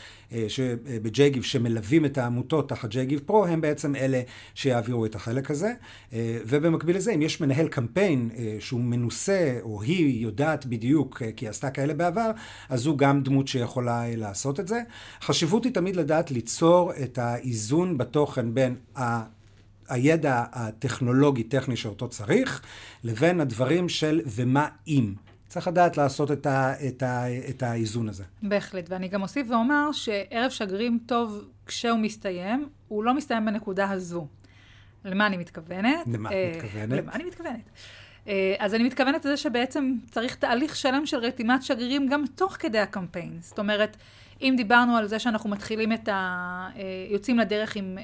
ב 1.01 1.08
JGive 1.08 1.43
שמלווים 1.43 2.05
את 2.05 2.17
העמותות 2.17 2.69
תחת 2.69 2.89
JGive 2.89 3.21
Pro, 3.25 3.45
הם 3.45 3.61
בעצם 3.61 3.95
אלה 3.95 4.21
שיעבירו 4.55 5.05
את 5.05 5.15
החלק 5.15 5.51
הזה. 5.51 5.73
אה, 6.13 6.37
ובמקביל 6.47 6.95
לזה, 6.95 7.11
אם 7.11 7.21
יש 7.21 7.41
מנהל 7.41 7.67
קמפיין 7.67 8.29
אה, 8.37 8.55
שהוא 8.59 8.81
מנוסה, 8.81 9.57
או 9.61 9.81
היא 9.81 10.23
יודעת 10.23 10.65
בדיוק, 10.65 11.21
אה, 11.21 11.31
כי 11.35 11.47
עשתה 11.47 11.69
כאלה 11.69 11.93
בעבר, 11.93 12.31
אז 12.69 12.79
זו 12.79 12.97
גם 12.97 13.23
דמות 13.23 13.47
שיכולה 13.47 14.09
אה, 14.09 14.15
לעשות 14.15 14.59
את 14.59 14.67
זה. 14.67 14.81
החשיבות 15.21 15.63
היא 15.63 15.73
תמיד 15.73 15.95
לדעת 15.95 16.31
ליצור 16.31 16.91
את 17.03 17.17
האיזון 17.17 17.97
בתוכן 17.97 18.53
בין 18.53 18.75
ה... 18.97 19.23
הידע 19.89 20.43
הטכנולוגי-טכני 20.51 21.75
שאותו 21.75 22.07
צריך, 22.07 22.61
לבין 23.03 23.41
הדברים 23.41 23.89
של 23.89 24.21
ומה 24.25 24.67
אם. 24.87 25.13
צריך 25.53 25.67
לדעת 25.67 25.97
לעשות 25.97 26.31
את, 26.31 26.45
ה, 26.45 26.73
את, 26.87 27.03
ה, 27.03 27.25
את 27.49 27.63
האיזון 27.63 28.09
הזה. 28.09 28.23
בהחלט, 28.43 28.85
ואני 28.89 29.07
גם 29.07 29.21
אוסיף 29.21 29.47
ואומר 29.49 29.91
שערב 29.91 30.49
שגרירים 30.49 30.99
טוב 31.05 31.45
כשהוא 31.65 31.99
מסתיים, 31.99 32.69
הוא 32.87 33.03
לא 33.03 33.13
מסתיים 33.13 33.45
בנקודה 33.45 33.91
הזו. 33.91 34.27
למה 35.05 35.27
אני 35.27 35.37
מתכוונת? 35.37 36.07
למה 36.13 36.29
את 36.29 36.33
אה, 36.33 36.51
מתכוונת? 36.55 37.03
למה 37.03 37.11
אני 37.13 37.23
מתכוונת? 37.23 37.69
אה, 38.27 38.55
אז 38.59 38.73
אני 38.73 38.83
מתכוונת 38.83 39.25
לזה 39.25 39.37
שבעצם 39.37 39.93
צריך 40.11 40.35
תהליך 40.35 40.75
שלם 40.75 41.05
של 41.05 41.17
רתימת 41.17 41.63
שגרירים 41.63 42.07
גם 42.07 42.23
תוך 42.35 42.55
כדי 42.59 42.79
הקמפיין. 42.79 43.37
זאת 43.41 43.59
אומרת, 43.59 43.97
אם 44.41 44.53
דיברנו 44.57 44.97
על 44.97 45.07
זה 45.07 45.19
שאנחנו 45.19 45.49
מתחילים 45.49 45.93
את 45.93 46.07
ה... 46.07 46.69
אה, 46.75 46.81
יוצאים 47.09 47.39
לדרך 47.39 47.75
עם, 47.75 47.97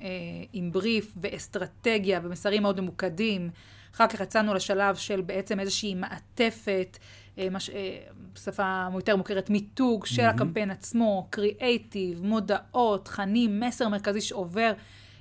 עם 0.53 0.71
בריף 0.71 1.13
ואסטרטגיה 1.21 2.19
ומסרים 2.23 2.61
מאוד 2.61 2.81
ממוקדים, 2.81 3.49
אחר 3.95 4.07
כך 4.07 4.19
יצאנו 4.19 4.53
לשלב 4.53 4.95
של 4.95 5.21
בעצם 5.21 5.59
איזושהי 5.59 5.95
מעטפת, 5.95 6.97
מש... 7.51 7.69
אה, 7.69 7.97
שפה 8.35 8.87
יותר 8.93 9.15
מוכרת, 9.15 9.49
מיתוג 9.49 10.05
של 10.05 10.25
הקמפיין 10.25 10.71
עצמו, 10.71 11.27
קריאייטיב, 11.29 12.25
מודעות, 12.25 13.05
תכנים, 13.05 13.59
מסר 13.59 13.87
מרכזי 13.87 14.21
שעובר. 14.21 14.71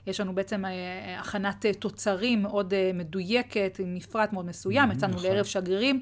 יש 0.06 0.20
לנו 0.20 0.34
בעצם 0.34 0.64
אה, 0.64 1.20
הכנת 1.20 1.66
אה, 1.66 1.74
תוצרים 1.74 2.42
מאוד 2.42 2.74
אה, 2.74 2.90
מדויקת, 2.94 3.76
עם 3.78 3.94
מפרט 3.94 4.32
מאוד 4.32 4.46
מסוים, 4.46 4.92
יצאנו 4.92 5.14
נכון. 5.14 5.26
לערב 5.30 5.44
שגרירים. 5.44 6.00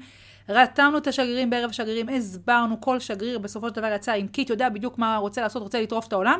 רתמנו 0.49 0.97
את 0.97 1.07
השגרירים 1.07 1.49
בערב 1.49 1.71
שגרירים, 1.71 2.09
הסברנו, 2.09 2.81
כל 2.81 2.99
שגריר 2.99 3.39
בסופו 3.39 3.69
של 3.69 3.75
דבר 3.75 3.91
יצא 3.95 4.11
עם 4.11 4.27
קיט, 4.27 4.49
יודע 4.49 4.69
בדיוק 4.69 4.97
מה 4.97 5.17
רוצה 5.17 5.41
לעשות, 5.41 5.61
רוצה 5.61 5.81
לטרוף 5.81 6.07
את 6.07 6.13
העולם, 6.13 6.39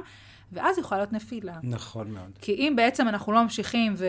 ואז 0.52 0.78
יכולה 0.78 1.02
להיות 1.02 1.14
נפילה. 1.14 1.56
נכון 1.64 2.12
מאוד. 2.12 2.32
כי 2.42 2.54
אם 2.54 2.74
בעצם 2.76 3.08
אנחנו 3.08 3.32
לא 3.34 3.44
ממשיכים 3.44 3.94
ו- 3.98 4.06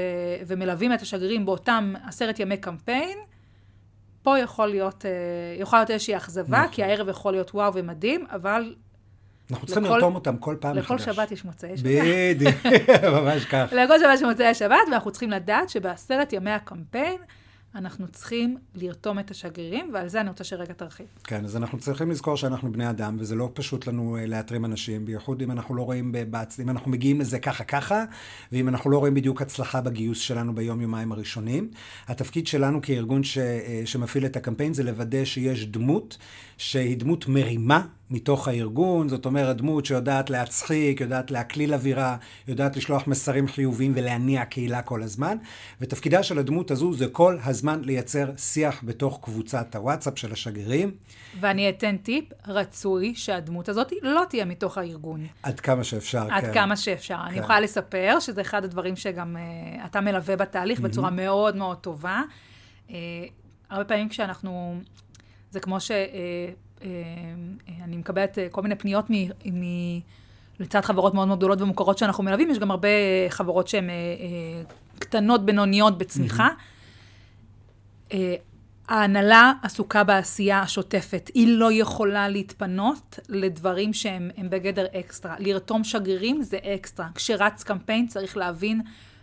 ומלווים 0.47 0.95
את 0.95 1.03
השגרירים 1.03 1.45
באותם 1.45 1.95
עשרת 2.07 2.41
ימי 2.41 2.57
קמפיין, 2.57 3.19
פה 4.23 4.39
יכול 4.39 4.69
להיות, 4.69 5.07
אה, 5.07 5.11
יכולה 5.61 5.81
להיות 5.83 5.91
איזושהי 5.91 6.17
אכזבה, 6.17 6.59
נכון. 6.59 6.73
כי 6.73 6.83
הערב 6.85 7.09
יכול 7.09 7.33
להיות 7.33 7.51
וואו 7.55 7.75
ומדהים, 7.75 8.27
אבל 8.31 8.75
אנחנו 9.51 9.67
צריכים 9.67 9.85
לכל- 9.85 9.95
לרתום 9.95 10.15
אותם 10.15 10.37
כל 10.37 10.57
פעם 10.61 10.77
לכל 10.77 10.95
מחדש. 10.95 11.15
שבת 11.17 11.33
יש 11.33 11.45
מוצאי 11.45 11.77
שבת. 11.77 11.87
בדיוק, 12.35 12.55
ממש 13.23 13.45
כך. 13.45 13.69
לכל 13.73 13.99
שבת 13.99 14.11
יש 14.15 14.23
מוצאי 14.23 14.55
שבת, 14.55 14.77
ואנחנו 14.91 15.11
צריכים 15.11 15.31
לדעת 15.31 15.69
שבעשרת 15.69 16.33
ימי 16.33 16.51
הקמפיין, 16.51 17.17
אנחנו 17.75 18.09
צריכים 18.09 18.57
לרתום 18.75 19.19
את 19.19 19.31
השגרירים, 19.31 19.91
ועל 19.95 20.09
זה 20.09 20.21
אני 20.21 20.29
רוצה 20.29 20.45
שרגע 20.45 20.73
תרחיב. 20.73 21.07
כן, 21.25 21.45
אז 21.45 21.57
אנחנו 21.57 21.79
צריכים 21.79 22.11
לזכור 22.11 22.37
שאנחנו 22.37 22.73
בני 22.73 22.91
אדם, 22.91 23.17
וזה 23.19 23.35
לא 23.35 23.51
פשוט 23.55 23.87
לנו 23.87 24.17
אה, 24.17 24.27
לאתרים 24.27 24.65
אנשים, 24.65 25.05
בייחוד 25.05 25.43
אם 25.43 25.51
אנחנו 25.51 25.75
לא 25.75 25.83
רואים, 25.83 26.13
בהצ... 26.31 26.61
אם 26.61 26.71
אנחנו 26.71 26.91
מגיעים 26.91 27.21
לזה 27.21 27.39
ככה 27.39 27.65
ככה, 27.65 28.05
ואם 28.53 28.69
אנחנו 28.69 28.91
לא 28.91 28.99
רואים 28.99 29.15
בדיוק 29.15 29.43
הצלחה 29.43 29.81
בגיוס 29.81 30.19
שלנו 30.19 30.55
ביום-יומיים 30.55 31.13
הראשונים. 31.13 31.71
התפקיד 32.07 32.47
שלנו 32.47 32.83
כארגון 32.83 33.23
ש... 33.23 33.39
אה, 33.39 33.83
שמפעיל 33.85 34.27
את 34.27 34.37
הקמפיין 34.37 34.75
זה 34.75 34.83
לוודא 34.83 35.25
שיש 35.25 35.67
דמות, 35.67 36.19
שהיא 36.57 36.97
דמות 36.97 37.29
מרימה 37.29 37.87
מתוך 38.11 38.49
הארגון, 38.49 39.09
זאת 39.09 39.27
אומרת 39.27 39.57
דמות 39.57 39.87
שיודעת 39.87 40.31
להצחיק, 40.31 41.01
יודעת 41.01 41.31
להקליל 41.31 41.75
אווירה, 41.75 42.17
יודעת 42.49 42.77
לשלוח 42.77 43.07
מסרים 43.07 43.49
חיוביים 43.49 43.93
ולהניע 43.97 44.45
קהילה 44.45 44.83
כל 44.83 45.03
הזמן, 45.03 45.37
ותפקידה 45.81 46.23
של 46.23 46.39
הדמות 46.39 46.71
הזו 46.71 46.93
זה 46.93 47.09
כל 47.09 47.39
הזמן 47.45 47.81
לייצר 47.85 48.31
שיח 48.37 48.81
בתוך 48.85 49.19
קבוצת 49.23 49.77
הוואטסאפ 49.77 50.19
של 50.19 50.33
השגרירים, 50.33 50.91
ואני 51.41 51.69
אתן 51.69 51.97
טיפ, 51.97 52.25
רצוי 52.47 53.15
שהדמות 53.15 53.69
הזאת 53.69 53.93
לא 54.03 54.23
תהיה 54.29 54.45
מתוך 54.45 54.79
הארגון. 54.79 55.27
עד 55.43 55.61
כמה 55.61 55.85
שאפשר. 55.85 56.27
עד 56.31 56.45
כן. 56.45 56.55
כמה 56.55 56.77
שאפשר. 56.77 57.19
אני 57.27 57.35
כן. 57.35 57.41
יכולה 57.43 57.61
לספר 57.61 58.17
שזה 58.21 58.41
אחד 58.41 58.65
הדברים 58.65 58.97
שגם 58.97 59.37
uh, 59.37 59.87
אתה 59.87 60.01
מלווה 60.01 60.37
בתהליך 60.37 60.81
בצורה 60.81 61.11
מאוד 61.11 61.57
מאוד 61.57 61.77
טובה. 61.77 62.23
Uh, 62.89 62.93
הרבה 63.71 63.85
פעמים 63.85 64.09
כשאנחנו, 64.09 64.81
זה 65.51 65.61
כמו 65.61 65.81
ש... 65.81 65.91
Uh, 65.91 66.68
אני 67.85 67.97
מקבלת 67.97 68.39
uh, 68.39 68.41
כל 68.51 68.63
מיני 68.63 68.75
פניות 68.75 69.11
מ... 69.11 69.15
מ 69.53 69.63
לצד 70.61 70.81
חברות 70.81 71.15
מאוד 71.15 71.29
מאוד 71.29 71.39
גדולות 71.39 71.61
ומוכרות 71.61 71.99
שאנחנו 71.99 72.25
מלווים, 72.25 72.51
יש 72.51 72.59
גם 72.59 72.71
הרבה 72.71 72.89
חברות 73.29 73.69
שהן 73.69 73.91
קטנות, 74.99 75.47
בינוניות 75.47 75.99
בצמיחה. 75.99 76.49
Uh, 78.09 78.13
ההנהלה 78.89 79.53
עסוקה 79.63 80.05
בעשייה 80.05 80.61
השוטפת. 80.61 81.31
היא 81.35 81.49
לא 81.59 81.73
יכולה 81.73 82.29
להתפנות 82.29 83.19
לדברים 83.29 83.93
שהם 83.93 84.31
הם 84.37 84.51
בגדר 84.51 84.87
אקסטרה. 85.01 85.35
לרתום 85.39 85.85
שגרירים 85.85 86.43
זה 86.43 86.59
אקסטרה. 86.65 87.09
כשרץ 87.15 87.63
קמפיין 87.63 88.07
צריך 88.07 88.37
להבין, 88.37 88.81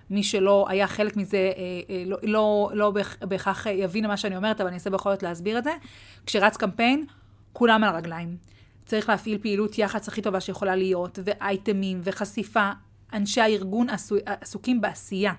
מי 0.10 0.24
שלא 0.24 0.66
היה 0.70 0.88
חלק 0.88 1.18
מזה, 1.18 1.38
אה, 1.38 1.52
אה, 1.90 2.04
לא, 2.06 2.18
לא, 2.24 2.72
לא 2.74 2.92
בהכ- 2.92 3.26
בהכרח 3.26 3.66
יבין 3.66 4.08
מה 4.08 4.18
שאני 4.18 4.38
אומרת, 4.38 4.62
אבל 4.62 4.68
אני 4.68 4.76
אנסה 4.76 4.90
בכל 4.90 5.12
זאת 5.12 5.24
להסביר 5.24 5.58
את 5.58 5.64
זה. 5.64 5.72
כשרץ 6.26 6.58
קמפיין, 6.58 7.06
כולם 7.56 7.84
על 7.84 7.90
הרגליים. 7.90 8.38
צריך 8.86 9.10
להפעיל 9.10 9.38
פעילות 9.38 9.78
יח"צ 9.78 10.08
הכי 10.08 10.22
טובה 10.22 10.40
שיכולה 10.40 10.76
להיות, 10.76 11.20
ואייטמים, 11.26 12.02
וחשיפה. 12.04 12.72
אנשי 13.14 13.42
הארגון 13.42 13.90
עשו, 13.90 14.16
עסוקים 14.26 14.82
בעשייה. 14.82 15.34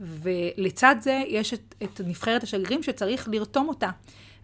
ולצד 0.00 0.96
זה 1.00 1.22
יש 1.28 1.54
את, 1.54 1.74
את 1.82 2.00
נבחרת 2.04 2.42
השגרירים 2.42 2.82
שצריך 2.82 3.28
לרתום 3.32 3.68
אותה. 3.68 3.90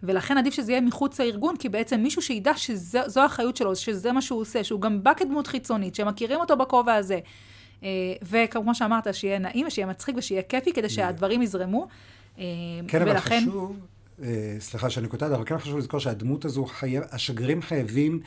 ולכן 0.03 0.37
עדיף 0.37 0.53
שזה 0.53 0.71
יהיה 0.71 0.81
מחוץ 0.81 1.19
לארגון, 1.19 1.57
כי 1.57 1.69
בעצם 1.69 1.99
מישהו 1.99 2.21
שידע 2.21 2.51
שזו 2.57 3.21
האחריות 3.21 3.57
שלו, 3.57 3.75
שזה 3.75 4.11
מה 4.11 4.21
שהוא 4.21 4.41
עושה, 4.41 4.63
שהוא 4.63 4.81
גם 4.81 5.03
בא 5.03 5.13
כדמות 5.13 5.47
חיצונית, 5.47 5.95
שמכירים 5.95 6.39
אותו 6.39 6.57
בכובע 6.57 6.95
הזה. 6.95 7.19
אה, 7.83 7.89
וכמו 8.21 8.75
שאמרת, 8.75 9.13
שיהיה 9.13 9.39
נעים 9.39 9.67
ושיהיה 9.67 9.87
מצחיק 9.87 10.15
ושיהיה 10.17 10.41
כיפי, 10.41 10.73
כדי 10.73 10.89
שהדברים 10.89 11.41
יזרמו. 11.41 11.87
אה, 12.39 12.43
כן, 12.87 13.01
אבל 13.01 13.11
ולכן- 13.11 13.39
חשוב, 13.41 13.71
אה, 13.71 13.96
סליחה 14.59 14.89
שאני 14.89 15.07
קוטעת, 15.07 15.31
אבל 15.31 15.45
כן 15.45 15.57
חשוב 15.57 15.77
לזכור 15.77 15.99
שהדמות 15.99 16.45
הזו, 16.45 16.65
חייב, 16.65 17.03
השגרירים 17.11 17.61
חייבים 17.61 18.19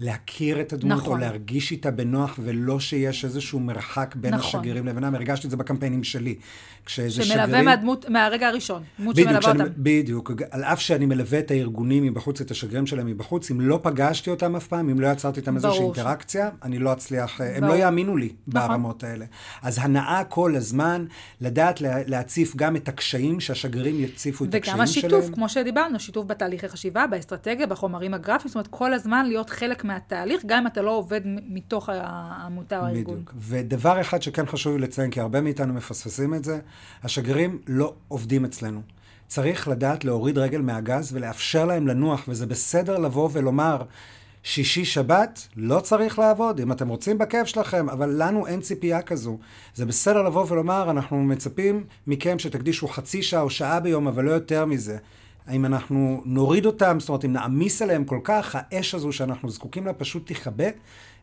להכיר 0.00 0.60
את 0.60 0.72
הדמות, 0.72 0.98
נכון. 0.98 1.12
או 1.12 1.16
להרגיש 1.18 1.70
איתה 1.72 1.90
בנוח, 1.90 2.38
ולא 2.42 2.80
שיש 2.80 3.24
איזשהו 3.24 3.60
מרחק 3.60 4.14
בין 4.16 4.34
נכון. 4.34 4.60
השגרירים 4.60 4.86
לבינם. 4.86 5.14
הרגשתי 5.14 5.46
את 5.46 5.50
זה 5.50 5.56
בקמפיינים 5.56 6.04
שלי. 6.04 6.34
כשאיזה 6.84 7.24
שמלווה 7.24 7.46
שגריר- 7.46 7.64
מהדמות, 7.64 8.08
מהרגע 8.08 8.48
הראשון. 8.48 8.82
דמות 9.00 9.14
בדיוק, 9.14 9.28
שמלווה 9.28 9.42
שאני, 9.42 9.62
אותם. 9.62 9.72
בדיוק. 9.76 10.30
על 10.50 10.64
אף 10.64 10.80
שאני 10.80 11.06
מלווה 11.06 11.38
את 11.38 11.50
הארגונים 11.50 12.02
מבחוץ, 12.02 12.40
את 12.40 12.50
השגרירים 12.50 12.86
שלהם 12.86 13.06
מבחוץ, 13.06 13.50
אם 13.50 13.60
לא 13.60 13.80
פגשתי 13.82 14.30
אותם 14.30 14.56
אף 14.56 14.66
פעם, 14.66 14.88
אם 14.90 15.00
לא 15.00 15.06
יצרתי 15.08 15.40
איתם 15.40 15.56
איזושהי. 15.56 15.84
אינטראקציה, 15.84 16.50
אני 16.62 16.78
לא 16.78 16.92
אצליח, 16.92 17.40
הם 17.40 17.60
ברור. 17.60 17.74
לא 17.74 17.80
יאמינו 17.80 18.16
לי 18.16 18.28
נכון. 18.48 18.68
ברמות 18.68 19.04
האלה. 19.04 19.24
אז 19.62 19.78
הנאה 19.82 20.22
כל 20.28 20.56
הזמן, 20.56 21.04
לדעת 21.40 21.80
לה, 21.80 21.96
להציף 22.06 22.56
גם 22.56 22.76
את 22.76 22.88
הקשיים, 22.88 23.40
שהשגרירים 23.40 24.00
יציפו 24.00 24.44
את 24.44 24.54
הקשיים 24.54 24.76
וגם 24.76 24.86
שלהם. 24.86 25.06
השיתוף, 25.14 25.34
כמו 25.34 25.48
שדיברנו, 25.48 26.00
שיתוף 26.00 26.26
בתהליכי 26.26 26.68
חשיבה, 26.68 27.06
באסטרטגיה, 27.06 27.66
בחומרים 27.66 28.14
הגרפיים, 28.14 28.48
זאת 28.48 28.54
אומרת, 28.54 28.66
כל 28.66 28.92
הזמן 28.94 29.26
להיות 29.26 29.50
חלק 29.50 29.84
מהתהליך, 29.88 30.42
גם 30.46 30.58
אם 30.58 30.66
אתה 30.66 30.82
לא 30.82 30.90
עובד 30.90 31.20
מתוך 31.24 31.88
העמותה 31.92 32.80
או 32.80 32.84
הארגון. 32.84 33.14
בדיוק. 33.14 33.34
ודבר 33.38 34.00
אחד 34.00 34.22
שכן 34.22 34.46
חשוב 34.46 34.76
לי 34.76 34.82
לציין, 34.82 35.10
כי 35.10 35.20
הרבה 35.20 35.40
מאיתנו 35.40 35.74
מפספסים 35.74 36.34
את 36.34 36.44
זה, 36.44 36.58
השגרירים 37.02 37.58
לא 37.66 37.94
עובדים 38.08 38.44
אצלנו. 38.44 38.80
צריך 39.26 39.68
לדעת 39.68 40.04
להוריד 40.04 40.38
רגל 40.38 40.60
מהגז 40.60 41.12
ולאפשר 41.12 41.64
להם 41.64 41.86
לנוח, 41.86 42.24
וזה 42.28 42.46
בסדר 42.46 42.98
לבוא 42.98 43.28
ולומר, 43.32 43.82
שישי 44.42 44.84
שבת, 44.84 45.48
לא 45.56 45.80
צריך 45.80 46.18
לעבוד, 46.18 46.60
אם 46.60 46.72
אתם 46.72 46.88
רוצים 46.88 47.18
בכיף 47.18 47.46
שלכם, 47.46 47.88
אבל 47.88 48.14
לנו 48.22 48.46
אין 48.46 48.60
ציפייה 48.60 49.02
כזו. 49.02 49.38
זה 49.74 49.86
בסדר 49.86 50.22
לבוא 50.22 50.46
ולומר, 50.48 50.90
אנחנו 50.90 51.24
מצפים 51.24 51.84
מכם 52.06 52.38
שתקדישו 52.38 52.88
חצי 52.88 53.22
שעה 53.22 53.40
או 53.40 53.50
שעה 53.50 53.80
ביום, 53.80 54.08
אבל 54.08 54.24
לא 54.24 54.30
יותר 54.30 54.64
מזה. 54.64 54.98
אם 55.52 55.64
אנחנו 55.64 56.22
נוריד 56.24 56.66
אותם, 56.66 57.00
זאת 57.00 57.08
אומרת, 57.08 57.24
אם 57.24 57.32
נעמיס 57.32 57.82
עליהם 57.82 58.04
כל 58.04 58.20
כך, 58.24 58.56
האש 58.58 58.94
הזו 58.94 59.12
שאנחנו 59.12 59.50
זקוקים 59.50 59.86
לה 59.86 59.92
פשוט 59.92 60.32
תכבה, 60.32 60.68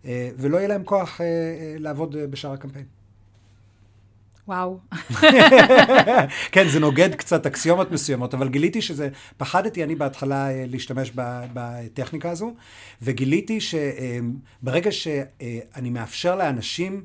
אה, 0.06 0.30
ולא 0.38 0.58
יהיה 0.58 0.68
להם 0.68 0.84
כוח 0.84 1.22
אה, 1.22 1.26
אה, 1.26 1.76
לעבוד 1.80 2.16
בשאר 2.16 2.54
הקמפיין. 2.54 2.86
וואו. 4.48 4.80
כן, 6.52 6.68
זה 6.68 6.80
נוגד 6.80 7.16
קצת 7.16 7.46
אקסיומות 7.46 7.92
מסוימות, 7.92 8.34
אבל 8.34 8.50
גיליתי 8.50 8.82
שזה, 8.82 9.10
פחדתי 9.38 9.84
אני 9.84 9.96
בהתחלה 9.96 10.48
להשתמש 10.66 11.12
בטכניקה 11.54 12.32
הזו, 12.32 12.54
וגיליתי 13.02 13.60
שברגע 13.62 14.92
שאני 14.92 15.90
מאפשר 15.90 16.36
לאנשים 16.36 17.04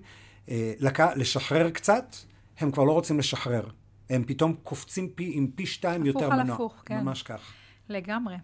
לשחרר 1.16 1.70
קצת, 1.70 2.16
הם 2.58 2.70
כבר 2.70 2.84
לא 2.84 2.92
רוצים 2.92 3.18
לשחרר. 3.18 3.62
הם 4.10 4.24
פתאום 4.24 4.54
קופצים 4.62 5.08
פי, 5.08 5.30
עם 5.34 5.46
פי 5.54 5.66
שתיים 5.66 6.02
הפוך 6.02 6.22
יותר 6.22 6.34
על 6.34 6.42
מנוע. 6.42 6.54
הפוך, 6.54 6.82
כן. 6.86 7.00
ממש 7.00 7.22
כך. 7.22 7.52
לגמרי. 7.88 8.36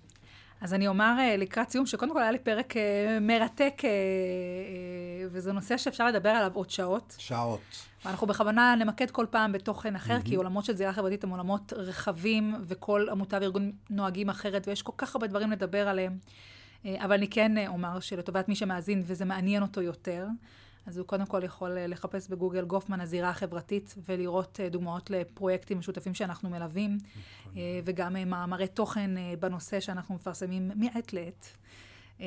אז 0.61 0.75
אני 0.75 0.89
אומר 0.89 1.15
אה, 1.19 1.37
לקראת 1.37 1.71
סיום, 1.71 1.87
שקודם 1.87 2.13
כל 2.13 2.23
היה 2.23 2.31
לי 2.31 2.39
פרק 2.39 2.77
אה, 2.77 3.19
מרתק, 3.21 3.83
אה, 3.85 3.91
וזה 5.31 5.53
נושא 5.53 5.77
שאפשר 5.77 6.07
לדבר 6.07 6.29
עליו 6.29 6.51
עוד 6.55 6.71
שעות. 6.71 7.17
שעות. 7.19 7.87
ואנחנו 8.05 8.27
בכוונה 8.27 8.75
נמקד 8.79 9.11
כל 9.11 9.27
פעם 9.31 9.53
בתוכן 9.53 9.97
אחר, 9.97 10.19
כי 10.25 10.35
עולמות 10.35 10.65
של 10.65 10.77
זירה 10.77 10.93
חברתית 10.93 11.25
הם 11.25 11.31
עולמות 11.31 11.73
רחבים, 11.73 12.55
וכל 12.63 13.07
עמותה 13.11 13.39
וארגון 13.41 13.73
נוהגים 13.91 14.29
אחרת, 14.29 14.69
ויש 14.69 14.83
כל 14.83 14.93
כך 14.97 15.15
הרבה 15.15 15.27
דברים 15.27 15.51
לדבר 15.51 15.89
עליהם. 15.89 16.19
אבל 16.85 17.13
אני 17.13 17.29
כן 17.29 17.67
אומר 17.69 18.01
שלטובת 18.01 18.49
מי 18.49 18.55
שמאזין 18.55 19.03
וזה 19.07 19.25
מעניין 19.25 19.63
אותו 19.63 19.83
יותר, 19.83 20.27
אז 20.87 20.99
הוא 20.99 21.07
קודם 21.07 21.27
כל 21.27 21.45
יכול 21.45 21.79
אה, 21.79 21.87
לחפש 21.87 22.29
בגוגל 22.29 22.65
גופמן 22.65 23.01
הזירה 23.01 23.29
החברתית, 23.29 23.95
ולראות 24.09 24.61
אה, 24.63 24.69
דוגמאות 24.69 25.11
לפרויקטים 25.11 25.79
משותפים 25.79 26.15
שאנחנו 26.15 26.51
מלווים, 26.51 26.99
אה, 27.57 27.81
וגם 27.85 28.17
מאמרי 28.27 28.69
תוכן 28.69 29.11
בנושא 29.41 29.81
שאנחנו 29.81 30.15
מפרסמים 30.15 30.71
מעת 30.75 31.13
לעת. 31.13 31.47
אה, 32.21 32.27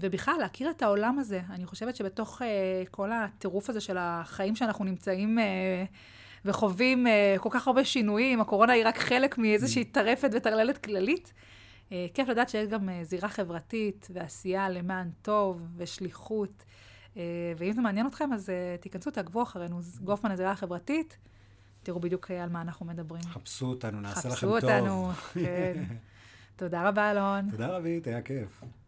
ובכלל, 0.00 0.34
להכיר 0.40 0.70
את 0.70 0.82
העולם 0.82 1.18
הזה. 1.18 1.40
אני 1.50 1.66
חושבת 1.66 1.96
שבתוך 1.96 2.42
כל 2.90 3.12
הטירוף 3.12 3.70
הזה 3.70 3.80
של 3.80 3.96
החיים 4.00 4.56
שאנחנו 4.56 4.84
נמצאים 4.84 5.38
וחווים 6.44 7.06
כל 7.38 7.48
כך 7.52 7.66
הרבה 7.66 7.84
שינויים, 7.84 8.40
הקורונה 8.40 8.72
היא 8.72 8.86
רק 8.86 8.98
חלק 8.98 9.38
מאיזושהי 9.38 9.84
טרפת 9.84 10.30
וטרללת 10.32 10.78
כללית. 10.78 11.32
כיף 12.14 12.28
לדעת 12.28 12.48
שיש 12.48 12.68
גם 12.68 12.88
זירה 13.02 13.28
חברתית 13.28 14.08
ועשייה 14.10 14.68
למען 14.68 15.10
טוב 15.22 15.62
ושליחות. 15.76 16.64
אה, 17.16 17.22
ואם 17.56 17.72
זה 17.72 17.80
מעניין 17.80 18.06
אתכם, 18.06 18.32
אז 18.32 18.50
אה, 18.50 18.76
תיכנסו, 18.80 19.10
תעקבו 19.10 19.42
אחרינו. 19.42 19.80
גופמן 20.04 20.30
הזירה 20.30 20.50
החברתית, 20.50 21.16
תראו 21.82 22.00
בדיוק 22.00 22.30
אה, 22.30 22.42
על 22.42 22.48
מה 22.48 22.60
אנחנו 22.60 22.86
מדברים. 22.86 23.22
חפשו 23.22 23.66
אותנו, 23.66 24.00
נעשה 24.00 24.20
לכם 24.20 24.30
חפשו 24.30 24.60
טוב. 24.60 24.70
אותנו, 24.70 25.10
כן. 25.34 25.84
תודה 26.56 26.88
רבה, 26.88 27.10
אלון. 27.10 27.50
תודה 27.50 27.68
רבית, 27.68 28.06
היה 28.06 28.22
כיף. 28.22 28.62